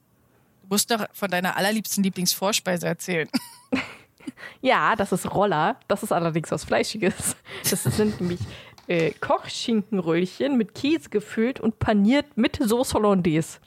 Du 0.63 0.67
musst 0.69 0.89
doch 0.89 1.05
von 1.13 1.29
deiner 1.29 1.55
allerliebsten 1.55 2.03
Lieblingsvorspeise 2.03 2.87
erzählen. 2.87 3.29
ja, 4.61 4.95
das 4.95 5.11
ist 5.11 5.31
Roller. 5.31 5.79
Das 5.87 6.01
ist 6.01 6.11
allerdings 6.11 6.49
was 6.49 6.63
Fleischiges. 6.63 7.35
Das 7.69 7.83
sind 7.83 8.19
nämlich 8.21 8.39
äh, 8.87 9.11
Kochschinkenröllchen 9.11 10.57
mit 10.57 10.73
Käse 10.73 11.09
gefüllt 11.09 11.59
und 11.59 11.77
paniert 11.77 12.37
mit 12.37 12.57
Sauce 12.59 12.95
Hollandaise. 12.95 13.59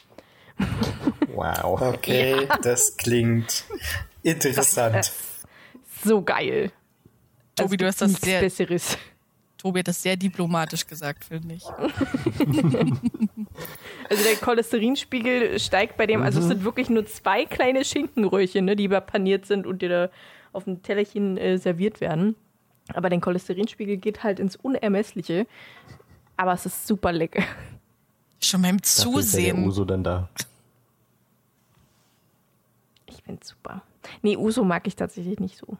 Wow. 1.29 1.81
Okay, 1.81 2.45
ja. 2.45 2.59
das 2.59 2.97
klingt 2.97 3.65
interessant 4.23 5.13
so 6.05 6.23
geil. 6.23 6.73
Tobi, 7.57 7.77
du 7.77 7.87
hast 7.87 8.01
das 8.01 8.15
sehr. 8.15 8.41
Besseres. 8.41 8.97
Tobi 9.59 9.81
hat 9.81 9.89
das 9.89 10.03
sehr 10.03 10.17
diplomatisch 10.17 10.87
gesagt, 10.87 11.25
finde 11.25 11.57
ich. 11.57 11.65
also 14.09 14.25
der 14.25 14.37
Cholesterinspiegel 14.41 15.59
steigt 15.59 15.99
bei 15.99 16.07
dem, 16.07 16.21
mhm. 16.21 16.27
also 16.27 16.39
es 16.39 16.47
mhm. 16.47 16.51
sind 16.51 16.65
wirklich 16.65 16.89
nur 16.89 17.05
zwei 17.05 17.45
kleine 17.45 17.85
Schinkenröhrchen, 17.85 18.65
ne, 18.65 18.75
die 18.75 18.89
paniert 18.89 19.45
sind 19.45 19.67
und 19.67 19.83
dir 19.83 19.89
da 19.91 20.09
auf 20.53 20.65
dem 20.65 20.83
Tellerchen 20.83 21.37
äh, 21.37 21.59
serviert 21.59 22.01
werden. 22.01 22.37
Aber 22.95 23.11
der 23.11 23.21
Cholesterinspiegel 23.21 23.99
geht 23.99 24.23
halt 24.23 24.41
ins 24.41 24.57
Unermessliche. 24.57 25.47
Aber 26.37 26.55
es 26.55 26.65
ist 26.65 26.87
super 26.87 27.13
lecker. 27.13 27.43
Schon 28.41 28.63
beim 28.63 28.83
Zusehen. 28.83 29.21
Ist 29.21 29.35
ja 29.35 29.55
der 29.55 29.63
Uso 29.63 29.85
dann 29.85 30.03
da. 30.03 30.29
Ich 33.07 33.23
find's 33.23 33.49
super. 33.49 33.83
Nee, 34.23 34.37
Uso 34.37 34.65
mag 34.65 34.87
ich 34.87 34.97
tatsächlich 34.97 35.39
nicht 35.39 35.59
so. 35.59 35.77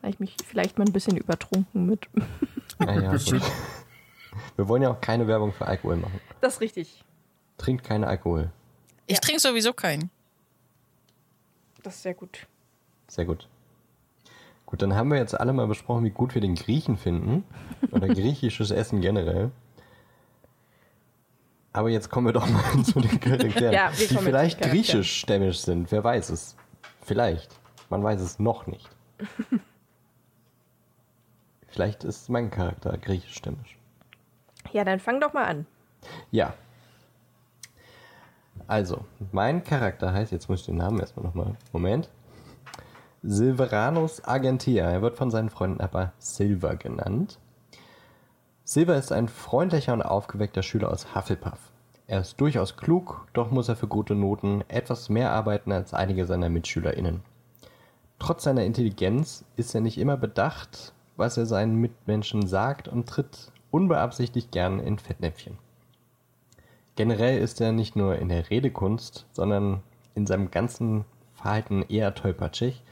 Da 0.00 0.06
habe 0.06 0.14
ich 0.14 0.20
mich 0.20 0.36
vielleicht 0.46 0.78
mal 0.78 0.86
ein 0.86 0.92
bisschen 0.92 1.16
übertrunken 1.16 1.86
mit. 1.86 2.08
Naja, 2.78 3.10
gut. 3.10 3.42
Wir 4.56 4.66
wollen 4.66 4.80
ja 4.82 4.90
auch 4.90 5.02
keine 5.02 5.26
Werbung 5.26 5.52
für 5.52 5.66
Alkohol 5.66 5.96
machen. 5.96 6.18
Das 6.40 6.54
ist 6.54 6.60
richtig. 6.62 7.04
Trinkt 7.58 7.84
keinen 7.84 8.04
Alkohol. 8.04 8.50
Ich 9.06 9.16
ja. 9.16 9.20
trinke 9.20 9.38
sowieso 9.38 9.74
keinen. 9.74 10.08
Das 11.82 11.96
ist 11.96 12.02
sehr 12.04 12.14
gut. 12.14 12.46
Sehr 13.06 13.26
gut. 13.26 13.48
Gut, 14.64 14.80
dann 14.80 14.94
haben 14.94 15.10
wir 15.10 15.18
jetzt 15.18 15.38
alle 15.38 15.52
mal 15.52 15.66
besprochen, 15.66 16.04
wie 16.04 16.10
gut 16.10 16.34
wir 16.34 16.40
den 16.40 16.54
Griechen 16.54 16.96
finden. 16.96 17.44
Oder 17.90 18.08
griechisches 18.14 18.70
Essen 18.70 19.02
generell. 19.02 19.50
Aber 21.72 21.90
jetzt 21.90 22.08
kommen 22.10 22.26
wir 22.26 22.32
doch 22.32 22.48
mal 22.48 22.82
zu 22.84 23.00
den 23.00 23.20
Charakteren, 23.20 23.72
ja, 23.72 23.90
die 23.90 24.06
vielleicht 24.06 24.60
griechisch-stämmig 24.60 25.58
sind. 25.60 25.92
Wer 25.92 26.02
weiß 26.02 26.30
es? 26.30 26.56
Vielleicht. 27.02 27.50
Man 27.90 28.02
weiß 28.02 28.20
es 28.20 28.38
noch 28.38 28.66
nicht. 28.66 28.88
Vielleicht 31.70 32.04
ist 32.04 32.28
mein 32.28 32.50
Charakter 32.50 32.96
griechisch-stämmig. 32.98 33.76
Ja, 34.72 34.84
dann 34.84 35.00
fang 35.00 35.20
doch 35.20 35.32
mal 35.32 35.44
an. 35.44 35.66
Ja. 36.30 36.54
Also, 38.66 39.04
mein 39.32 39.64
Charakter 39.64 40.12
heißt, 40.12 40.32
jetzt 40.32 40.48
muss 40.48 40.60
ich 40.60 40.66
den 40.66 40.76
Namen 40.76 41.00
erstmal 41.00 41.24
nochmal. 41.24 41.56
Moment. 41.72 42.08
Silveranus 43.22 44.24
Argentea. 44.24 44.90
Er 44.90 45.02
wird 45.02 45.16
von 45.16 45.30
seinen 45.30 45.50
Freunden 45.50 45.80
aber 45.80 46.12
Silver 46.18 46.76
genannt. 46.76 47.38
Silver 48.64 48.96
ist 48.96 49.12
ein 49.12 49.28
freundlicher 49.28 49.92
und 49.92 50.02
aufgeweckter 50.02 50.62
Schüler 50.62 50.90
aus 50.90 51.14
Hufflepuff. 51.14 51.58
Er 52.06 52.20
ist 52.20 52.40
durchaus 52.40 52.76
klug, 52.76 53.26
doch 53.32 53.50
muss 53.50 53.68
er 53.68 53.76
für 53.76 53.86
gute 53.86 54.14
Noten 54.14 54.64
etwas 54.68 55.08
mehr 55.08 55.30
arbeiten 55.30 55.70
als 55.70 55.94
einige 55.94 56.26
seiner 56.26 56.48
MitschülerInnen. 56.48 57.22
Trotz 58.18 58.44
seiner 58.44 58.64
Intelligenz 58.64 59.44
ist 59.56 59.74
er 59.74 59.80
nicht 59.80 59.98
immer 59.98 60.16
bedacht, 60.16 60.92
was 61.16 61.36
er 61.36 61.46
seinen 61.46 61.76
Mitmenschen 61.76 62.46
sagt 62.46 62.88
und 62.88 63.08
tritt 63.08 63.52
unbeabsichtigt 63.70 64.52
gern 64.52 64.80
in 64.80 64.98
Fettnäpfchen. 64.98 65.58
Generell 66.96 67.38
ist 67.38 67.60
er 67.60 67.72
nicht 67.72 67.96
nur 67.96 68.16
in 68.16 68.28
der 68.28 68.50
Redekunst, 68.50 69.26
sondern 69.32 69.82
in 70.14 70.26
seinem 70.26 70.50
ganzen 70.50 71.04
Verhalten 71.34 71.82
eher 71.88 72.14
tollpatschig, 72.14 72.82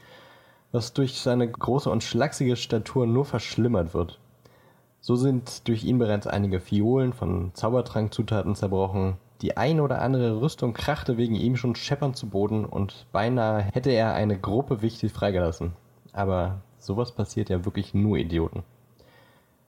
was 0.71 0.93
durch 0.93 1.19
seine 1.19 1.47
große 1.47 1.89
und 1.89 2.03
schlachsige 2.03 2.55
Statur 2.55 3.05
nur 3.05 3.25
verschlimmert 3.25 3.93
wird. 3.93 4.19
So 5.01 5.15
sind 5.15 5.67
durch 5.67 5.83
ihn 5.83 5.97
bereits 5.97 6.27
einige 6.27 6.59
Fiolen 6.59 7.13
von 7.13 7.51
Zaubertrankzutaten 7.53 8.55
zerbrochen, 8.55 9.17
die 9.41 9.55
ein 9.55 9.79
oder 9.79 10.01
andere 10.01 10.41
Rüstung 10.41 10.73
krachte 10.73 11.17
wegen 11.17 11.35
ihm 11.35 11.55
schon 11.55 11.75
scheppernd 11.75 12.17
zu 12.17 12.27
Boden 12.27 12.65
und 12.65 13.05
beinahe 13.11 13.61
hätte 13.61 13.91
er 13.91 14.13
eine 14.13 14.37
Gruppe 14.37 14.81
Wichtel 14.81 15.09
freigelassen. 15.09 15.73
Aber 16.11 16.61
sowas 16.79 17.11
passiert 17.11 17.49
ja 17.49 17.65
wirklich 17.65 17.93
nur 17.93 18.17
Idioten. 18.17 18.63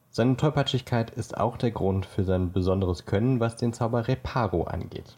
Seine 0.10 0.36
Tollpatschigkeit 0.36 1.10
ist 1.12 1.38
auch 1.38 1.56
der 1.56 1.72
Grund 1.72 2.06
für 2.06 2.24
sein 2.24 2.52
besonderes 2.52 3.06
Können, 3.06 3.40
was 3.40 3.56
den 3.56 3.72
Zauber 3.72 4.08
Reparo 4.08 4.64
angeht. 4.64 5.18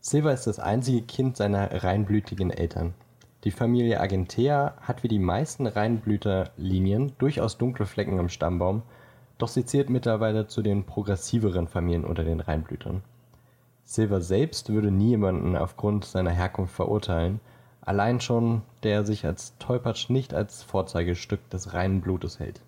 Silver 0.00 0.32
ist 0.32 0.46
das 0.46 0.60
einzige 0.60 1.02
Kind 1.02 1.36
seiner 1.36 1.82
reinblütigen 1.82 2.50
Eltern. 2.50 2.94
Die 3.44 3.50
Familie 3.50 4.00
Argentea 4.00 4.74
hat 4.80 5.02
wie 5.02 5.08
die 5.08 5.18
meisten 5.18 5.66
Reinblüterlinien 5.66 7.12
durchaus 7.18 7.58
dunkle 7.58 7.86
Flecken 7.86 8.18
am 8.18 8.28
Stammbaum, 8.28 8.82
doch 9.38 9.48
sie 9.48 9.64
zählt 9.64 9.90
mittlerweile 9.90 10.46
zu 10.46 10.62
den 10.62 10.84
progressiveren 10.84 11.68
Familien 11.68 12.04
unter 12.04 12.22
den 12.22 12.40
Reinblütern. 12.40 13.02
Silver 13.84 14.20
selbst 14.20 14.70
würde 14.70 14.90
nie 14.90 15.10
jemanden 15.10 15.56
aufgrund 15.56 16.04
seiner 16.04 16.30
Herkunft 16.30 16.74
verurteilen, 16.74 17.40
allein 17.84 18.20
schon, 18.20 18.62
der 18.82 18.94
er 18.94 19.04
sich 19.04 19.24
als 19.24 19.56
Tollpatsch 19.58 20.10
nicht 20.10 20.34
als 20.34 20.62
Vorzeigestück 20.62 21.48
des 21.50 21.74
reinen 21.74 22.00
Blutes 22.00 22.40
hält. 22.40 22.60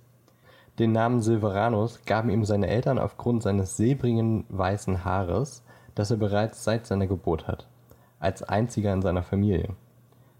Den 0.79 0.93
Namen 0.93 1.23
Silveranus 1.23 2.05
gaben 2.05 2.29
ihm 2.29 2.45
seine 2.45 2.69
Eltern 2.69 2.99
aufgrund 2.99 3.43
seines 3.43 3.77
silbrigen 3.77 4.45
weißen 4.51 5.05
Haares, 5.05 5.63
das 5.95 6.11
er 6.11 6.19
bereits 6.19 6.65
seit 6.65 6.87
seiner 6.87 7.07
Geburt 7.07 7.49
hat, 7.49 7.67
als 8.21 8.43
einziger 8.43 8.93
in 8.93 9.01
seiner 9.01 9.23
Familie. 9.23 9.71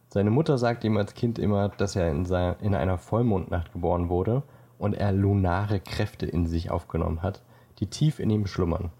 Seine 0.09 0.31
Mutter 0.31 0.59
sagte 0.59 0.87
ihm 0.87 0.99
als 0.99 1.15
Kind 1.15 1.39
immer, 1.39 1.71
dass 1.71 1.97
er 1.97 2.11
in, 2.11 2.27
seiner, 2.27 2.57
in 2.61 2.75
einer 2.75 2.99
Vollmondnacht 2.99 3.73
geboren 3.73 4.11
wurde 4.11 4.43
und 4.79 4.95
er 4.95 5.13
lunare 5.13 5.81
Kräfte 5.81 6.27
in 6.27 6.47
sich 6.47 6.71
aufgenommen 6.71 7.23
hat, 7.23 7.43
die 7.79 7.87
tief 7.87 8.21
in 8.21 8.29
ihm 8.29 8.47
schlummern. 8.47 8.91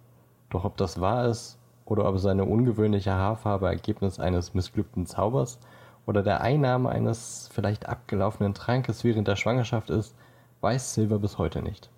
Doch 0.49 0.65
ob 0.65 0.79
das 0.79 1.01
wahr 1.01 1.27
ist 1.27 1.59
oder 1.87 2.07
ob 2.07 2.19
seine 2.19 2.45
ungewöhnliche 2.45 3.13
Haarfarbe 3.13 3.69
Ergebnis 3.69 4.21
eines 4.21 4.53
missglückten 4.53 5.07
Zaubers 5.07 5.59
oder 6.05 6.23
der 6.23 6.43
Einnahme 6.43 6.91
eines 6.91 7.49
vielleicht 7.53 7.89
abgelaufenen 7.89 8.55
Trankes 8.55 9.05
während 9.05 9.27
der 9.27 9.37
Schwangerschaft 9.37 9.89
ist, 9.89 10.15
weiß 10.61 10.95
Silver 10.95 11.19
bis 11.19 11.39
heute 11.39 11.63
nicht. 11.63 11.91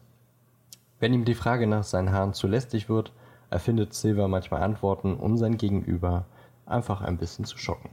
Wenn 1.01 1.13
ihm 1.13 1.25
die 1.25 1.35
Frage 1.35 1.67
nach 1.67 1.85
seinen 1.85 2.13
Haaren 2.13 2.35
zu 2.35 2.47
lästig 2.47 2.89
wird, 2.89 3.13
erfindet 3.51 3.95
Silver 3.95 4.29
manchmal 4.29 4.63
Antworten, 4.63 5.17
um 5.17 5.37
sein 5.37 5.57
Gegenüber 5.57 6.25
einfach 6.67 7.01
ein 7.01 7.17
bisschen 7.17 7.45
zu 7.45 7.57
schocken. 7.57 7.91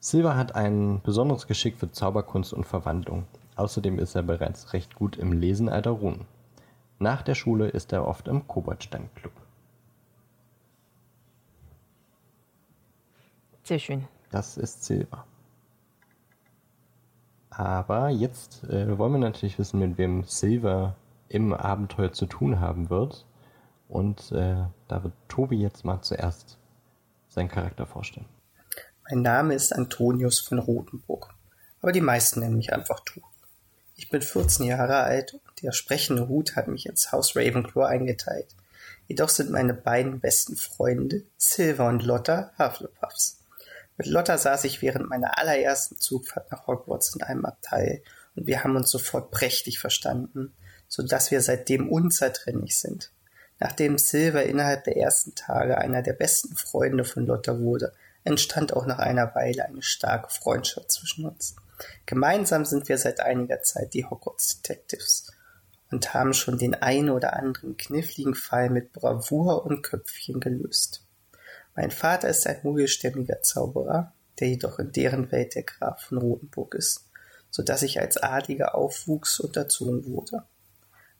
Silver 0.00 0.36
hat 0.36 0.54
ein 0.54 1.00
besonderes 1.02 1.46
Geschick 1.46 1.76
für 1.76 1.90
Zauberkunst 1.90 2.52
und 2.52 2.64
Verwandlung. 2.64 3.24
Außerdem 3.56 3.98
ist 3.98 4.14
er 4.14 4.22
bereits 4.22 4.72
recht 4.72 4.94
gut 4.94 5.16
im 5.16 5.32
Lesen 5.32 5.68
alter 5.68 5.90
Runen. 5.90 6.26
Nach 7.00 7.22
der 7.22 7.34
Schule 7.34 7.68
ist 7.68 7.92
er 7.92 8.06
oft 8.06 8.28
im 8.28 8.46
Koboldstein-Club. 8.46 9.32
Sehr 13.68 13.78
schön. 13.78 14.08
Das 14.30 14.56
ist 14.56 14.84
Silver. 14.84 15.26
Aber 17.50 18.08
jetzt 18.08 18.64
äh, 18.64 18.96
wollen 18.96 19.12
wir 19.12 19.18
natürlich 19.18 19.58
wissen, 19.58 19.78
mit 19.78 19.98
wem 19.98 20.24
Silver 20.24 20.96
im 21.28 21.52
Abenteuer 21.52 22.10
zu 22.14 22.24
tun 22.24 22.60
haben 22.60 22.88
wird. 22.88 23.26
Und 23.90 24.32
äh, 24.32 24.56
da 24.88 25.04
wird 25.04 25.12
Tobi 25.28 25.60
jetzt 25.60 25.84
mal 25.84 26.00
zuerst 26.00 26.56
seinen 27.28 27.50
Charakter 27.50 27.84
vorstellen. 27.84 28.24
Mein 29.10 29.20
Name 29.20 29.52
ist 29.52 29.74
Antonius 29.74 30.40
von 30.40 30.60
Rothenburg, 30.60 31.34
aber 31.82 31.92
die 31.92 32.00
meisten 32.00 32.40
nennen 32.40 32.56
mich 32.56 32.72
einfach 32.72 33.00
Tobi. 33.00 33.26
Ich 33.96 34.08
bin 34.08 34.22
14 34.22 34.64
Jahre 34.64 34.96
alt 34.96 35.34
und 35.34 35.62
der 35.62 35.72
sprechende 35.72 36.26
Hut 36.28 36.56
hat 36.56 36.68
mich 36.68 36.86
ins 36.86 37.12
Haus 37.12 37.36
Ravenclaw 37.36 37.84
eingeteilt. 37.84 38.48
Jedoch 39.08 39.28
sind 39.28 39.50
meine 39.50 39.74
beiden 39.74 40.20
besten 40.20 40.56
Freunde 40.56 41.24
Silver 41.36 41.86
und 41.88 42.02
Lotta 42.02 42.50
Hufflepuffs. 42.58 43.37
Mit 43.98 44.06
Lotta 44.06 44.38
saß 44.38 44.62
ich 44.62 44.80
während 44.80 45.10
meiner 45.10 45.38
allerersten 45.38 45.98
Zugfahrt 45.98 46.52
nach 46.52 46.68
Hogwarts 46.68 47.16
in 47.16 47.22
einem 47.22 47.44
Abteil 47.44 48.00
und 48.36 48.46
wir 48.46 48.62
haben 48.62 48.76
uns 48.76 48.90
sofort 48.90 49.32
prächtig 49.32 49.80
verstanden, 49.80 50.54
so 50.86 51.02
dass 51.02 51.32
wir 51.32 51.42
seitdem 51.42 51.90
unzertrennlich 51.90 52.78
sind. 52.78 53.10
Nachdem 53.58 53.98
Silver 53.98 54.44
innerhalb 54.44 54.84
der 54.84 54.96
ersten 54.96 55.34
Tage 55.34 55.78
einer 55.78 56.02
der 56.02 56.12
besten 56.12 56.54
Freunde 56.54 57.04
von 57.04 57.26
Lotta 57.26 57.58
wurde, 57.58 57.92
entstand 58.22 58.72
auch 58.72 58.86
nach 58.86 59.00
einer 59.00 59.34
Weile 59.34 59.64
eine 59.64 59.82
starke 59.82 60.30
Freundschaft 60.30 60.92
zwischen 60.92 61.26
uns. 61.26 61.56
Gemeinsam 62.06 62.64
sind 62.64 62.88
wir 62.88 62.98
seit 62.98 63.18
einiger 63.18 63.62
Zeit 63.62 63.94
die 63.94 64.04
Hogwarts 64.04 64.62
Detectives 64.62 65.32
und 65.90 66.14
haben 66.14 66.34
schon 66.34 66.56
den 66.56 66.74
einen 66.74 67.10
oder 67.10 67.32
anderen 67.32 67.76
kniffligen 67.76 68.36
Fall 68.36 68.70
mit 68.70 68.92
Bravour 68.92 69.66
und 69.66 69.82
Köpfchen 69.82 70.38
gelöst. 70.38 71.02
Mein 71.78 71.92
Vater 71.92 72.28
ist 72.28 72.44
ein 72.48 72.58
muggelstämmiger 72.64 73.40
Zauberer, 73.40 74.12
der 74.40 74.48
jedoch 74.48 74.80
in 74.80 74.90
deren 74.90 75.30
Welt 75.30 75.54
der 75.54 75.62
Graf 75.62 76.02
von 76.02 76.18
Rothenburg 76.18 76.74
ist, 76.74 77.04
so 77.50 77.62
dass 77.62 77.82
ich 77.82 78.00
als 78.00 78.16
Adliger 78.16 78.74
aufwuchs 78.74 79.38
und 79.38 79.56
erzogen 79.56 80.04
wurde. 80.06 80.42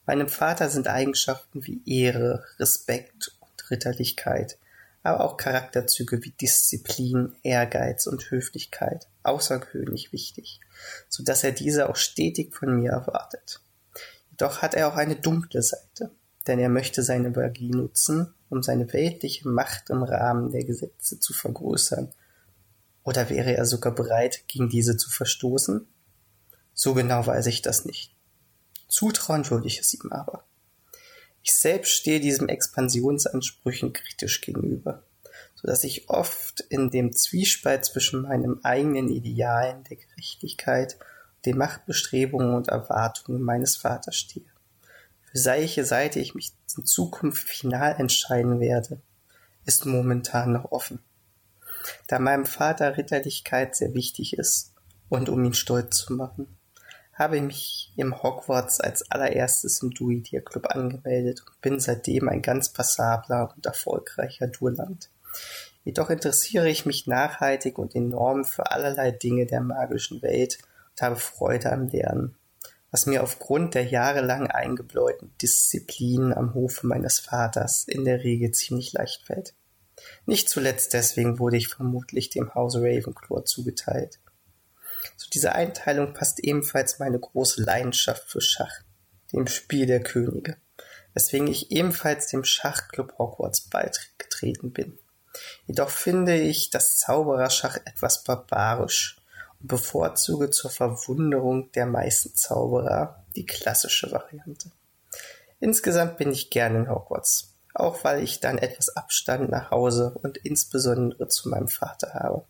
Meinem 0.04 0.28
Vater 0.28 0.68
sind 0.68 0.88
Eigenschaften 0.88 1.64
wie 1.64 1.80
Ehre, 1.86 2.44
Respekt 2.58 3.36
und 3.38 3.70
Ritterlichkeit, 3.70 4.58
aber 5.04 5.22
auch 5.22 5.36
Charakterzüge 5.36 6.24
wie 6.24 6.32
Disziplin, 6.32 7.36
Ehrgeiz 7.44 8.08
und 8.08 8.28
Höflichkeit 8.28 9.06
außergewöhnlich 9.22 10.12
wichtig, 10.12 10.58
so 11.08 11.22
dass 11.22 11.44
er 11.44 11.52
diese 11.52 11.88
auch 11.88 11.94
stetig 11.94 12.52
von 12.52 12.80
mir 12.80 12.90
erwartet. 12.90 13.60
Jedoch 14.32 14.60
hat 14.60 14.74
er 14.74 14.88
auch 14.88 14.96
eine 14.96 15.14
dunkle 15.14 15.62
Seite, 15.62 16.10
denn 16.48 16.58
er 16.58 16.68
möchte 16.68 17.04
seine 17.04 17.30
Magie 17.30 17.70
nutzen, 17.70 18.34
um 18.50 18.62
seine 18.62 18.92
weltliche 18.92 19.48
Macht 19.48 19.90
im 19.90 20.02
Rahmen 20.02 20.50
der 20.50 20.64
Gesetze 20.64 21.20
zu 21.20 21.32
vergrößern. 21.32 22.12
Oder 23.04 23.30
wäre 23.30 23.56
er 23.56 23.64
sogar 23.64 23.94
bereit, 23.94 24.44
gegen 24.48 24.68
diese 24.68 24.96
zu 24.96 25.10
verstoßen? 25.10 25.86
So 26.74 26.94
genau 26.94 27.26
weiß 27.26 27.46
ich 27.46 27.62
das 27.62 27.84
nicht. 27.84 28.14
Zutrauen 28.88 29.48
würde 29.50 29.66
ich 29.66 29.80
es 29.80 29.94
ihm 29.94 30.12
aber. 30.12 30.44
Ich 31.42 31.54
selbst 31.54 31.92
stehe 31.92 32.20
diesem 32.20 32.48
Expansionsansprüchen 32.48 33.92
kritisch 33.92 34.40
gegenüber, 34.40 35.02
so 35.54 35.66
dass 35.66 35.84
ich 35.84 36.08
oft 36.10 36.60
in 36.60 36.90
dem 36.90 37.12
Zwiespalt 37.14 37.84
zwischen 37.84 38.22
meinem 38.22 38.60
eigenen 38.62 39.08
Idealen 39.08 39.84
der 39.84 39.96
Gerechtigkeit 39.96 40.98
und 41.36 41.46
den 41.46 41.56
Machtbestrebungen 41.56 42.54
und 42.54 42.68
Erwartungen 42.68 43.42
meines 43.42 43.76
Vaters 43.76 44.16
stehe. 44.16 44.46
Für 45.32 45.44
welche 45.44 45.84
Seite 45.84 46.20
ich 46.20 46.34
mich 46.34 46.52
in 46.76 46.86
Zukunft 46.86 47.46
final 47.46 47.96
entscheiden 47.98 48.60
werde, 48.60 49.00
ist 49.66 49.84
momentan 49.84 50.52
noch 50.52 50.72
offen. 50.72 51.00
Da 52.06 52.18
meinem 52.18 52.46
Vater 52.46 52.96
Ritterlichkeit 52.96 53.76
sehr 53.76 53.94
wichtig 53.94 54.38
ist 54.38 54.74
und 55.08 55.28
um 55.28 55.44
ihn 55.44 55.54
stolz 55.54 55.98
zu 55.98 56.14
machen, 56.14 56.58
habe 57.12 57.36
ich 57.36 57.42
mich 57.42 57.92
im 57.96 58.22
Hogwarts 58.22 58.80
als 58.80 59.10
allererstes 59.10 59.82
im 59.82 59.90
Duidir 59.90 60.40
Club 60.40 60.66
angemeldet 60.74 61.42
und 61.46 61.60
bin 61.60 61.80
seitdem 61.80 62.28
ein 62.28 62.42
ganz 62.42 62.72
passabler 62.72 63.52
und 63.54 63.66
erfolgreicher 63.66 64.46
Duellant. 64.46 65.10
Jedoch 65.84 66.10
interessiere 66.10 66.68
ich 66.68 66.86
mich 66.86 67.06
nachhaltig 67.06 67.78
und 67.78 67.94
enorm 67.94 68.44
für 68.44 68.70
allerlei 68.70 69.10
Dinge 69.10 69.46
der 69.46 69.60
magischen 69.60 70.22
Welt 70.22 70.58
und 70.92 71.02
habe 71.02 71.16
Freude 71.16 71.72
am 71.72 71.88
Lernen 71.88 72.37
was 72.90 73.06
mir 73.06 73.22
aufgrund 73.22 73.74
der 73.74 73.84
jahrelang 73.84 74.46
eingebläuten 74.46 75.32
Disziplin 75.40 76.32
am 76.32 76.54
Hofe 76.54 76.86
meines 76.86 77.18
Vaters 77.18 77.84
in 77.86 78.04
der 78.04 78.24
Regel 78.24 78.52
ziemlich 78.52 78.92
leicht 78.92 79.26
fällt. 79.26 79.54
Nicht 80.26 80.48
zuletzt 80.48 80.94
deswegen 80.94 81.38
wurde 81.38 81.56
ich 81.56 81.68
vermutlich 81.68 82.30
dem 82.30 82.54
Hause 82.54 82.80
Ravenclaw 82.80 83.44
zugeteilt. 83.44 84.20
Zu 85.16 85.28
dieser 85.30 85.54
Einteilung 85.54 86.14
passt 86.14 86.40
ebenfalls 86.40 86.98
meine 86.98 87.18
große 87.18 87.62
Leidenschaft 87.62 88.30
für 88.30 88.40
Schach, 88.40 88.82
dem 89.32 89.46
Spiel 89.46 89.86
der 89.86 90.02
Könige, 90.02 90.56
weswegen 91.14 91.48
ich 91.48 91.70
ebenfalls 91.70 92.28
dem 92.28 92.44
Schachclub 92.44 93.18
Hogwarts 93.18 93.68
beigetreten 93.68 94.72
bin. 94.72 94.98
Jedoch 95.66 95.90
finde 95.90 96.36
ich 96.36 96.70
das 96.70 96.98
Zaubererschach 96.98 97.76
etwas 97.84 98.24
barbarisch 98.24 99.17
bevorzuge 99.60 100.50
zur 100.50 100.70
Verwunderung 100.70 101.72
der 101.72 101.86
meisten 101.86 102.34
Zauberer 102.34 103.24
die 103.36 103.46
klassische 103.46 104.10
Variante. 104.12 104.70
Insgesamt 105.60 106.16
bin 106.18 106.30
ich 106.30 106.50
gern 106.50 106.76
in 106.76 106.88
Hogwarts, 106.88 107.56
auch 107.74 108.04
weil 108.04 108.22
ich 108.22 108.40
dann 108.40 108.58
etwas 108.58 108.90
Abstand 108.96 109.50
nach 109.50 109.70
Hause 109.70 110.16
und 110.22 110.36
insbesondere 110.38 111.28
zu 111.28 111.48
meinem 111.48 111.68
Vater 111.68 112.14
habe. 112.14 112.44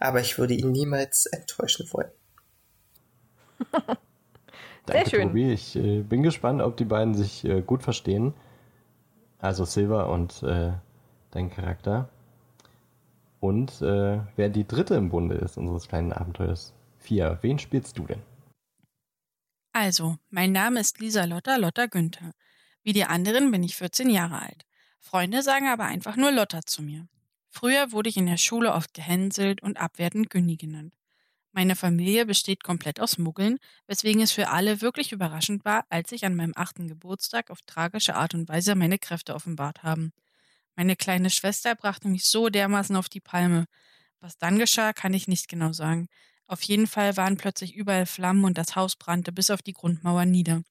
Aber 0.00 0.20
ich 0.20 0.38
würde 0.38 0.54
ihn 0.54 0.70
niemals 0.70 1.26
enttäuschen 1.26 1.86
wollen. 1.92 2.10
Danke, 4.86 5.04
Sehr 5.04 5.06
schön. 5.06 5.28
Tobi. 5.28 5.52
Ich 5.52 5.76
äh, 5.76 6.02
bin 6.02 6.22
gespannt, 6.22 6.60
ob 6.60 6.76
die 6.76 6.84
beiden 6.84 7.14
sich 7.14 7.44
äh, 7.44 7.62
gut 7.62 7.82
verstehen. 7.82 8.34
Also 9.38 9.64
Silver 9.64 10.08
und 10.08 10.42
äh, 10.42 10.72
dein 11.30 11.50
Charakter. 11.50 12.08
Und 13.44 13.82
äh, 13.82 14.20
wer 14.36 14.48
die 14.48 14.66
dritte 14.66 14.94
im 14.94 15.10
Bunde 15.10 15.34
ist 15.34 15.58
unseres 15.58 15.86
kleinen 15.86 16.14
Abenteuers. 16.14 16.72
Vier. 16.96 17.38
Wen 17.42 17.58
spielst 17.58 17.98
du 17.98 18.06
denn? 18.06 18.22
Also, 19.74 20.16
mein 20.30 20.50
Name 20.50 20.80
ist 20.80 20.98
Lisa 20.98 21.24
Lotta 21.24 21.56
Lotta 21.56 21.84
Günther. 21.84 22.32
Wie 22.84 22.94
die 22.94 23.04
anderen 23.04 23.50
bin 23.50 23.62
ich 23.62 23.76
14 23.76 24.08
Jahre 24.08 24.40
alt. 24.40 24.64
Freunde 24.98 25.42
sagen 25.42 25.68
aber 25.68 25.84
einfach 25.84 26.16
nur 26.16 26.32
Lotta 26.32 26.62
zu 26.64 26.80
mir. 26.80 27.06
Früher 27.50 27.92
wurde 27.92 28.08
ich 28.08 28.16
in 28.16 28.24
der 28.24 28.38
Schule 28.38 28.72
oft 28.72 28.94
gehänselt 28.94 29.62
und 29.62 29.76
abwertend 29.76 30.30
Günni 30.30 30.56
genannt. 30.56 30.94
Meine 31.52 31.76
Familie 31.76 32.24
besteht 32.24 32.64
komplett 32.64 32.98
aus 32.98 33.18
Muggeln, 33.18 33.58
weswegen 33.86 34.22
es 34.22 34.32
für 34.32 34.48
alle 34.48 34.80
wirklich 34.80 35.12
überraschend 35.12 35.66
war, 35.66 35.84
als 35.90 36.12
ich 36.12 36.24
an 36.24 36.34
meinem 36.34 36.54
achten 36.56 36.88
Geburtstag 36.88 37.50
auf 37.50 37.60
tragische 37.66 38.16
Art 38.16 38.32
und 38.32 38.48
Weise 38.48 38.74
meine 38.74 38.96
Kräfte 38.96 39.34
offenbart 39.34 39.82
haben. 39.82 40.14
Meine 40.76 40.96
kleine 40.96 41.30
Schwester 41.30 41.74
brachte 41.74 42.08
mich 42.08 42.24
so 42.24 42.48
dermaßen 42.48 42.96
auf 42.96 43.08
die 43.08 43.20
Palme. 43.20 43.66
Was 44.20 44.38
dann 44.38 44.58
geschah, 44.58 44.92
kann 44.92 45.14
ich 45.14 45.28
nicht 45.28 45.48
genau 45.48 45.72
sagen. 45.72 46.08
Auf 46.46 46.62
jeden 46.62 46.86
Fall 46.86 47.16
waren 47.16 47.36
plötzlich 47.36 47.74
überall 47.74 48.06
Flammen 48.06 48.44
und 48.44 48.58
das 48.58 48.76
Haus 48.76 48.96
brannte 48.96 49.32
bis 49.32 49.50
auf 49.50 49.62
die 49.62 49.72
Grundmauer 49.72 50.24
nieder. 50.24 50.62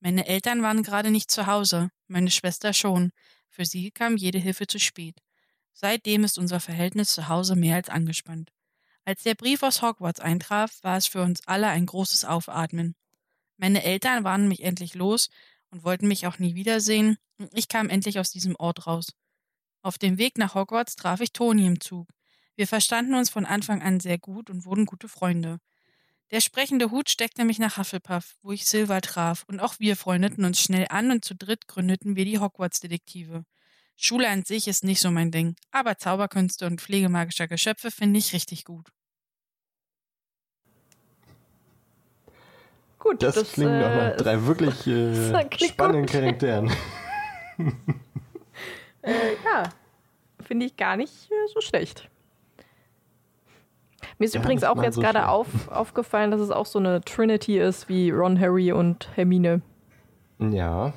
Meine 0.00 0.26
Eltern 0.26 0.62
waren 0.62 0.82
gerade 0.82 1.10
nicht 1.10 1.30
zu 1.30 1.46
Hause, 1.46 1.90
meine 2.06 2.30
Schwester 2.30 2.72
schon. 2.72 3.10
Für 3.48 3.64
sie 3.64 3.90
kam 3.90 4.16
jede 4.16 4.38
Hilfe 4.38 4.66
zu 4.66 4.78
spät. 4.78 5.16
Seitdem 5.72 6.24
ist 6.24 6.38
unser 6.38 6.60
Verhältnis 6.60 7.12
zu 7.12 7.28
Hause 7.28 7.56
mehr 7.56 7.76
als 7.76 7.88
angespannt. 7.88 8.52
Als 9.04 9.22
der 9.22 9.34
Brief 9.34 9.62
aus 9.62 9.80
Hogwarts 9.80 10.20
eintraf, 10.20 10.78
war 10.82 10.96
es 10.96 11.06
für 11.06 11.22
uns 11.22 11.40
alle 11.46 11.68
ein 11.68 11.86
großes 11.86 12.24
Aufatmen. 12.24 12.94
Meine 13.56 13.82
Eltern 13.82 14.22
waren 14.22 14.48
mich 14.48 14.62
endlich 14.62 14.94
los 14.94 15.30
und 15.70 15.84
wollten 15.84 16.08
mich 16.08 16.26
auch 16.26 16.38
nie 16.38 16.54
wiedersehen, 16.54 17.16
und 17.38 17.50
ich 17.56 17.68
kam 17.68 17.88
endlich 17.88 18.18
aus 18.18 18.30
diesem 18.30 18.54
Ort 18.56 18.86
raus. 18.86 19.12
Auf 19.88 19.96
dem 19.96 20.18
Weg 20.18 20.36
nach 20.36 20.54
Hogwarts 20.54 20.96
traf 20.96 21.22
ich 21.22 21.32
Toni 21.32 21.66
im 21.66 21.80
Zug. 21.80 22.08
Wir 22.56 22.66
verstanden 22.66 23.14
uns 23.14 23.30
von 23.30 23.46
Anfang 23.46 23.80
an 23.80 24.00
sehr 24.00 24.18
gut 24.18 24.50
und 24.50 24.66
wurden 24.66 24.84
gute 24.84 25.08
Freunde. 25.08 25.60
Der 26.30 26.42
sprechende 26.42 26.90
Hut 26.90 27.08
steckte 27.08 27.46
mich 27.46 27.58
nach 27.58 27.78
Hufflepuff, 27.78 28.36
wo 28.42 28.52
ich 28.52 28.66
Silver 28.66 29.00
traf, 29.00 29.44
und 29.48 29.60
auch 29.60 29.76
wir 29.78 29.96
freundeten 29.96 30.44
uns 30.44 30.60
schnell 30.60 30.84
an 30.90 31.10
und 31.10 31.24
zu 31.24 31.34
dritt 31.34 31.68
gründeten 31.68 32.16
wir 32.16 32.26
die 32.26 32.38
Hogwarts-Detektive. 32.38 33.44
Schule 33.96 34.28
an 34.28 34.44
sich 34.44 34.68
ist 34.68 34.84
nicht 34.84 35.00
so 35.00 35.10
mein 35.10 35.30
Ding, 35.30 35.56
aber 35.70 35.96
Zauberkünste 35.96 36.66
und 36.66 36.82
Pflege 36.82 37.08
magischer 37.08 37.48
Geschöpfe 37.48 37.90
finde 37.90 38.18
ich 38.18 38.34
richtig 38.34 38.66
gut. 38.66 38.90
Gut, 42.98 43.22
das, 43.22 43.36
das 43.36 43.52
klingt 43.52 43.70
äh, 43.70 44.10
nach 44.10 44.16
drei 44.18 44.44
wirklich 44.44 44.86
äh, 44.86 45.48
spannenden 45.66 46.02
gut. 46.02 46.10
Charakteren. 46.10 46.70
äh, 49.02 49.34
ja, 49.44 49.64
finde 50.40 50.66
ich 50.66 50.76
gar 50.76 50.96
nicht 50.96 51.30
äh, 51.30 51.46
so 51.52 51.60
schlecht. 51.60 52.08
Mir 54.18 54.26
ist 54.26 54.34
ja, 54.34 54.40
übrigens 54.40 54.64
auch 54.64 54.82
jetzt 54.82 54.96
so 54.96 55.00
gerade 55.00 55.28
auf, 55.28 55.68
aufgefallen, 55.68 56.30
dass 56.30 56.40
es 56.40 56.50
auch 56.50 56.66
so 56.66 56.78
eine 56.78 57.00
Trinity 57.02 57.58
ist 57.58 57.88
wie 57.88 58.10
Ron, 58.10 58.38
Harry 58.38 58.72
und 58.72 59.08
Hermine. 59.14 59.62
Ja. 60.38 60.92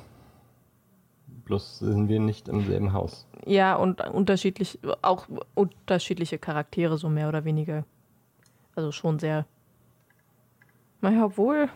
Bloß 1.44 1.80
sind 1.80 2.08
wir 2.08 2.20
nicht 2.20 2.48
im 2.48 2.64
selben 2.64 2.92
Haus. 2.92 3.26
Ja, 3.44 3.74
und 3.74 4.00
unterschiedlich, 4.00 4.78
auch 5.02 5.26
unterschiedliche 5.54 6.38
Charaktere, 6.38 6.96
so 6.98 7.08
mehr 7.08 7.28
oder 7.28 7.44
weniger. 7.44 7.84
Also 8.74 8.92
schon 8.92 9.18
sehr. 9.18 9.46
Naja, 11.00 11.24
obwohl. 11.24 11.68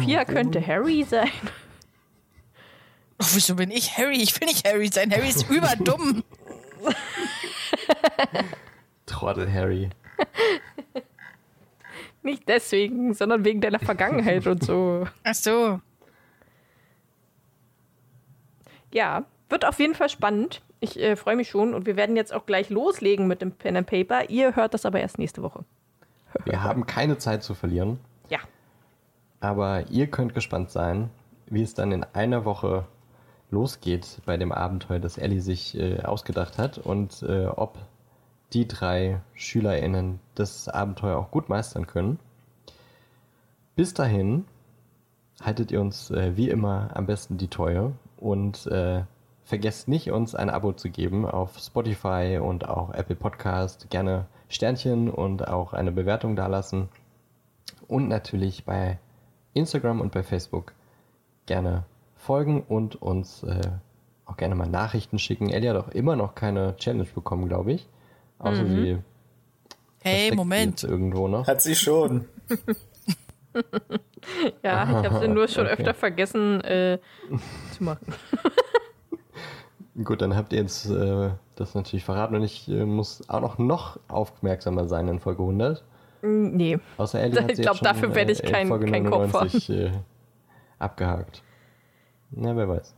Vier 0.00 0.24
könnte 0.24 0.64
Harry 0.64 1.02
sein. 1.02 1.28
Oh, 3.22 3.26
wieso 3.34 3.54
bin 3.54 3.70
ich 3.70 3.96
Harry? 3.98 4.20
Ich 4.20 4.40
will 4.40 4.48
nicht 4.48 4.66
Harry 4.66 4.88
sein. 4.88 5.12
Harry 5.12 5.28
ist 5.28 5.48
überdumm. 5.48 6.24
Trottel 9.06 9.52
Harry. 9.52 9.90
nicht 12.24 12.48
deswegen, 12.48 13.14
sondern 13.14 13.44
wegen 13.44 13.60
deiner 13.60 13.78
Vergangenheit 13.78 14.48
und 14.48 14.64
so. 14.64 15.06
Ach 15.22 15.34
so. 15.34 15.80
Ja, 18.92 19.24
wird 19.48 19.64
auf 19.66 19.78
jeden 19.78 19.94
Fall 19.94 20.08
spannend. 20.08 20.60
Ich 20.80 20.98
äh, 20.98 21.14
freue 21.14 21.36
mich 21.36 21.48
schon 21.48 21.74
und 21.74 21.86
wir 21.86 21.94
werden 21.94 22.16
jetzt 22.16 22.34
auch 22.34 22.44
gleich 22.44 22.70
loslegen 22.70 23.28
mit 23.28 23.40
dem 23.40 23.52
Pen 23.52 23.76
and 23.76 23.86
Paper. 23.86 24.30
Ihr 24.30 24.56
hört 24.56 24.74
das 24.74 24.84
aber 24.84 24.98
erst 24.98 25.18
nächste 25.18 25.42
Woche. 25.42 25.64
wir 26.44 26.64
haben 26.64 26.86
keine 26.86 27.18
Zeit 27.18 27.44
zu 27.44 27.54
verlieren. 27.54 28.00
Ja. 28.30 28.40
Aber 29.38 29.84
ihr 29.90 30.08
könnt 30.08 30.34
gespannt 30.34 30.72
sein, 30.72 31.08
wie 31.46 31.62
es 31.62 31.74
dann 31.74 31.92
in 31.92 32.02
einer 32.02 32.44
Woche 32.44 32.84
losgeht 33.52 34.20
bei 34.26 34.36
dem 34.36 34.50
Abenteuer, 34.50 34.98
das 34.98 35.18
Ellie 35.18 35.40
sich 35.40 35.78
äh, 35.78 36.00
ausgedacht 36.00 36.58
hat 36.58 36.78
und 36.78 37.22
äh, 37.22 37.46
ob 37.46 37.78
die 38.52 38.66
drei 38.66 39.20
SchülerInnen 39.34 40.18
das 40.34 40.68
Abenteuer 40.68 41.16
auch 41.18 41.30
gut 41.30 41.48
meistern 41.48 41.86
können. 41.86 42.18
Bis 43.76 43.94
dahin 43.94 44.44
haltet 45.40 45.70
ihr 45.70 45.80
uns 45.80 46.10
äh, 46.10 46.36
wie 46.36 46.50
immer 46.50 46.90
am 46.94 47.06
besten 47.06 47.38
die 47.38 47.48
Treue 47.48 47.92
und 48.18 48.66
äh, 48.66 49.04
vergesst 49.44 49.88
nicht, 49.88 50.10
uns 50.10 50.34
ein 50.34 50.50
Abo 50.50 50.72
zu 50.72 50.90
geben 50.90 51.26
auf 51.26 51.58
Spotify 51.58 52.38
und 52.42 52.68
auch 52.68 52.92
Apple 52.92 53.16
Podcast. 53.16 53.90
Gerne 53.90 54.26
Sternchen 54.48 55.10
und 55.10 55.48
auch 55.48 55.72
eine 55.72 55.92
Bewertung 55.92 56.36
dalassen. 56.36 56.88
Und 57.88 58.08
natürlich 58.08 58.64
bei 58.64 58.98
Instagram 59.54 60.00
und 60.00 60.12
bei 60.12 60.22
Facebook 60.22 60.72
gerne 61.46 61.84
folgen 62.22 62.62
und 62.62 63.00
uns 63.02 63.42
äh, 63.42 63.60
auch 64.24 64.36
gerne 64.36 64.54
mal 64.54 64.68
Nachrichten 64.68 65.18
schicken. 65.18 65.50
Ellie 65.50 65.70
hat 65.70 65.76
auch 65.76 65.88
immer 65.88 66.16
noch 66.16 66.34
keine 66.34 66.76
Challenge 66.76 67.08
bekommen, 67.14 67.48
glaube 67.48 67.72
ich. 67.72 67.88
Außer 68.38 68.62
mhm. 68.62 68.68
sie. 68.68 68.98
Hey, 70.02 70.34
Moment. 70.34 70.84
Irgendwo 70.84 71.28
noch. 71.28 71.46
Hat 71.46 71.60
sie 71.62 71.74
schon. 71.74 72.26
ja, 74.62 75.00
ich 75.00 75.10
habe 75.10 75.20
sie 75.20 75.28
nur 75.28 75.48
schon 75.48 75.66
okay. 75.66 75.74
öfter 75.74 75.94
vergessen 75.94 76.60
äh, 76.62 76.98
zu 77.76 77.84
machen. 77.84 78.14
Gut, 80.04 80.22
dann 80.22 80.34
habt 80.34 80.52
ihr 80.52 80.60
jetzt 80.60 80.88
äh, 80.88 81.30
das 81.56 81.74
natürlich 81.74 82.04
verraten 82.04 82.34
und 82.34 82.42
ich 82.42 82.68
äh, 82.68 82.86
muss 82.86 83.28
auch 83.28 83.40
noch, 83.40 83.58
noch 83.58 84.00
aufmerksamer 84.08 84.88
sein 84.88 85.06
in 85.08 85.20
Folge 85.20 85.42
100. 85.42 85.84
Mm, 86.22 86.56
nee. 86.56 86.78
Außer 86.96 87.20
Ellie 87.20 87.42
hat 87.42 87.50
Ich 87.52 87.60
glaube, 87.60 87.80
dafür 87.82 88.14
werde 88.14 88.32
ich 88.32 88.42
äh, 88.42 88.50
kein, 88.50 88.68
Folge 88.68 88.86
kein 88.90 89.02
99, 89.02 89.66
Kopf 89.66 89.76
äh, 89.76 89.90
abgehakt. 90.78 91.42
Na, 92.34 92.56
wer 92.56 92.68
weiß. 92.68 92.94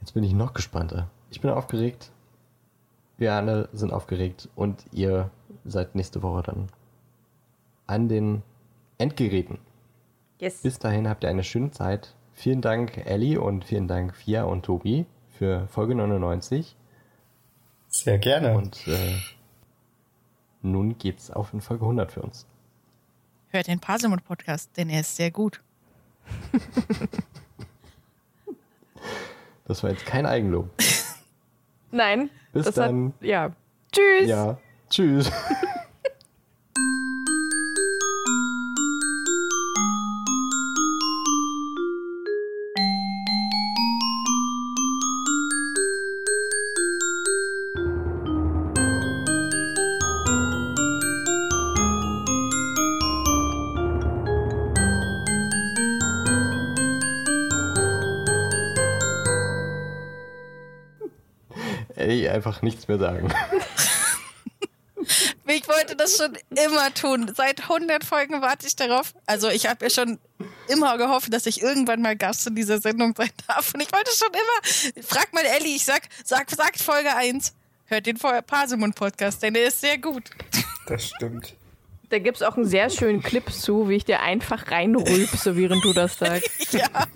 Jetzt 0.00 0.14
bin 0.14 0.24
ich 0.24 0.32
noch 0.32 0.54
gespannter. 0.54 1.10
Ich 1.30 1.40
bin 1.40 1.50
aufgeregt. 1.50 2.10
Wir 3.18 3.34
alle 3.34 3.68
sind 3.72 3.92
aufgeregt 3.92 4.48
und 4.54 4.84
ihr 4.92 5.30
seid 5.64 5.94
nächste 5.94 6.22
Woche 6.22 6.42
dann 6.42 6.68
an 7.86 8.08
den 8.08 8.42
Endgeräten. 8.98 9.58
Yes. 10.38 10.62
Bis 10.62 10.78
dahin 10.78 11.08
habt 11.08 11.24
ihr 11.24 11.30
eine 11.30 11.44
schöne 11.44 11.70
Zeit. 11.70 12.14
Vielen 12.32 12.60
Dank, 12.60 12.98
Ellie, 13.06 13.40
und 13.40 13.64
vielen 13.64 13.88
Dank, 13.88 14.14
Fia 14.14 14.44
und 14.44 14.64
Tobi, 14.64 15.06
für 15.30 15.66
Folge 15.68 15.94
99. 15.94 16.76
Sehr 17.88 18.18
gerne. 18.18 18.56
Und 18.56 18.86
äh, 18.86 19.16
nun 20.60 20.98
geht's 20.98 21.30
auf 21.30 21.54
in 21.54 21.62
Folge 21.62 21.84
100 21.84 22.12
für 22.12 22.20
uns. 22.20 22.46
Hört 23.48 23.68
den 23.68 23.80
Paselmund-Podcast, 23.80 24.76
denn 24.76 24.90
er 24.90 25.00
ist 25.00 25.16
sehr 25.16 25.30
gut. 25.30 25.62
das 29.66 29.82
war 29.82 29.90
jetzt 29.90 30.06
kein 30.06 30.26
Eigenlob. 30.26 30.70
Nein. 31.90 32.30
Bis 32.52 32.70
dann. 32.72 33.14
Hat, 33.18 33.26
ja. 33.26 33.50
Tschüss. 33.92 34.28
Ja. 34.28 34.58
Tschüss. 34.90 35.30
Einfach 62.36 62.62
nichts 62.62 62.86
mehr 62.86 62.98
sagen. 62.98 63.32
Ich 65.48 65.68
wollte 65.68 65.94
das 65.94 66.16
schon 66.16 66.36
immer 66.50 66.92
tun. 66.92 67.32
Seit 67.34 67.62
100 67.62 68.04
Folgen 68.04 68.42
warte 68.42 68.66
ich 68.66 68.74
darauf. 68.74 69.14
Also 69.26 69.48
ich 69.48 69.66
habe 69.66 69.84
ja 69.84 69.90
schon 69.90 70.18
immer 70.68 70.98
gehofft, 70.98 71.32
dass 71.32 71.46
ich 71.46 71.62
irgendwann 71.62 72.02
mal 72.02 72.16
Gast 72.16 72.46
in 72.46 72.56
dieser 72.56 72.80
Sendung 72.80 73.14
sein 73.16 73.30
darf. 73.46 73.72
Und 73.72 73.80
ich 73.80 73.92
wollte 73.92 74.10
schon 74.16 74.32
immer. 74.32 75.04
Frag 75.04 75.32
mal 75.32 75.44
Ellie, 75.44 75.76
ich 75.76 75.84
sag, 75.84 76.08
sag, 76.24 76.50
sagt 76.50 76.80
Folge 76.80 77.14
1. 77.14 77.54
Hört 77.86 78.06
den 78.06 78.18
Parsimon-Podcast, 78.18 79.42
denn 79.42 79.54
der 79.54 79.68
ist 79.68 79.80
sehr 79.80 79.98
gut. 79.98 80.24
Das 80.88 81.06
stimmt. 81.06 81.54
Da 82.08 82.18
gibt 82.18 82.36
es 82.36 82.42
auch 82.42 82.56
einen 82.56 82.66
sehr 82.66 82.90
schönen 82.90 83.22
Clip 83.22 83.48
zu, 83.52 83.88
wie 83.88 83.94
ich 83.94 84.04
dir 84.04 84.22
einfach 84.22 84.70
reinrülpse, 84.70 85.56
während 85.56 85.84
du 85.84 85.92
das 85.92 86.18
sagst. 86.18 86.72
ja. 86.72 86.88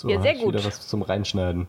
So, 0.00 0.08
ja, 0.08 0.22
sehr 0.22 0.34
gut. 0.34 0.54
wieder 0.54 0.64
was 0.64 0.88
zum 0.88 1.02
Reinschneiden. 1.02 1.68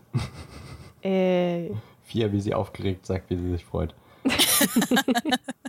Äh. 1.02 1.68
Fia, 2.02 2.32
wie 2.32 2.40
sie 2.40 2.54
aufgeregt 2.54 3.04
sagt, 3.04 3.28
wie 3.28 3.36
sie 3.36 3.50
sich 3.50 3.64
freut. 3.64 3.94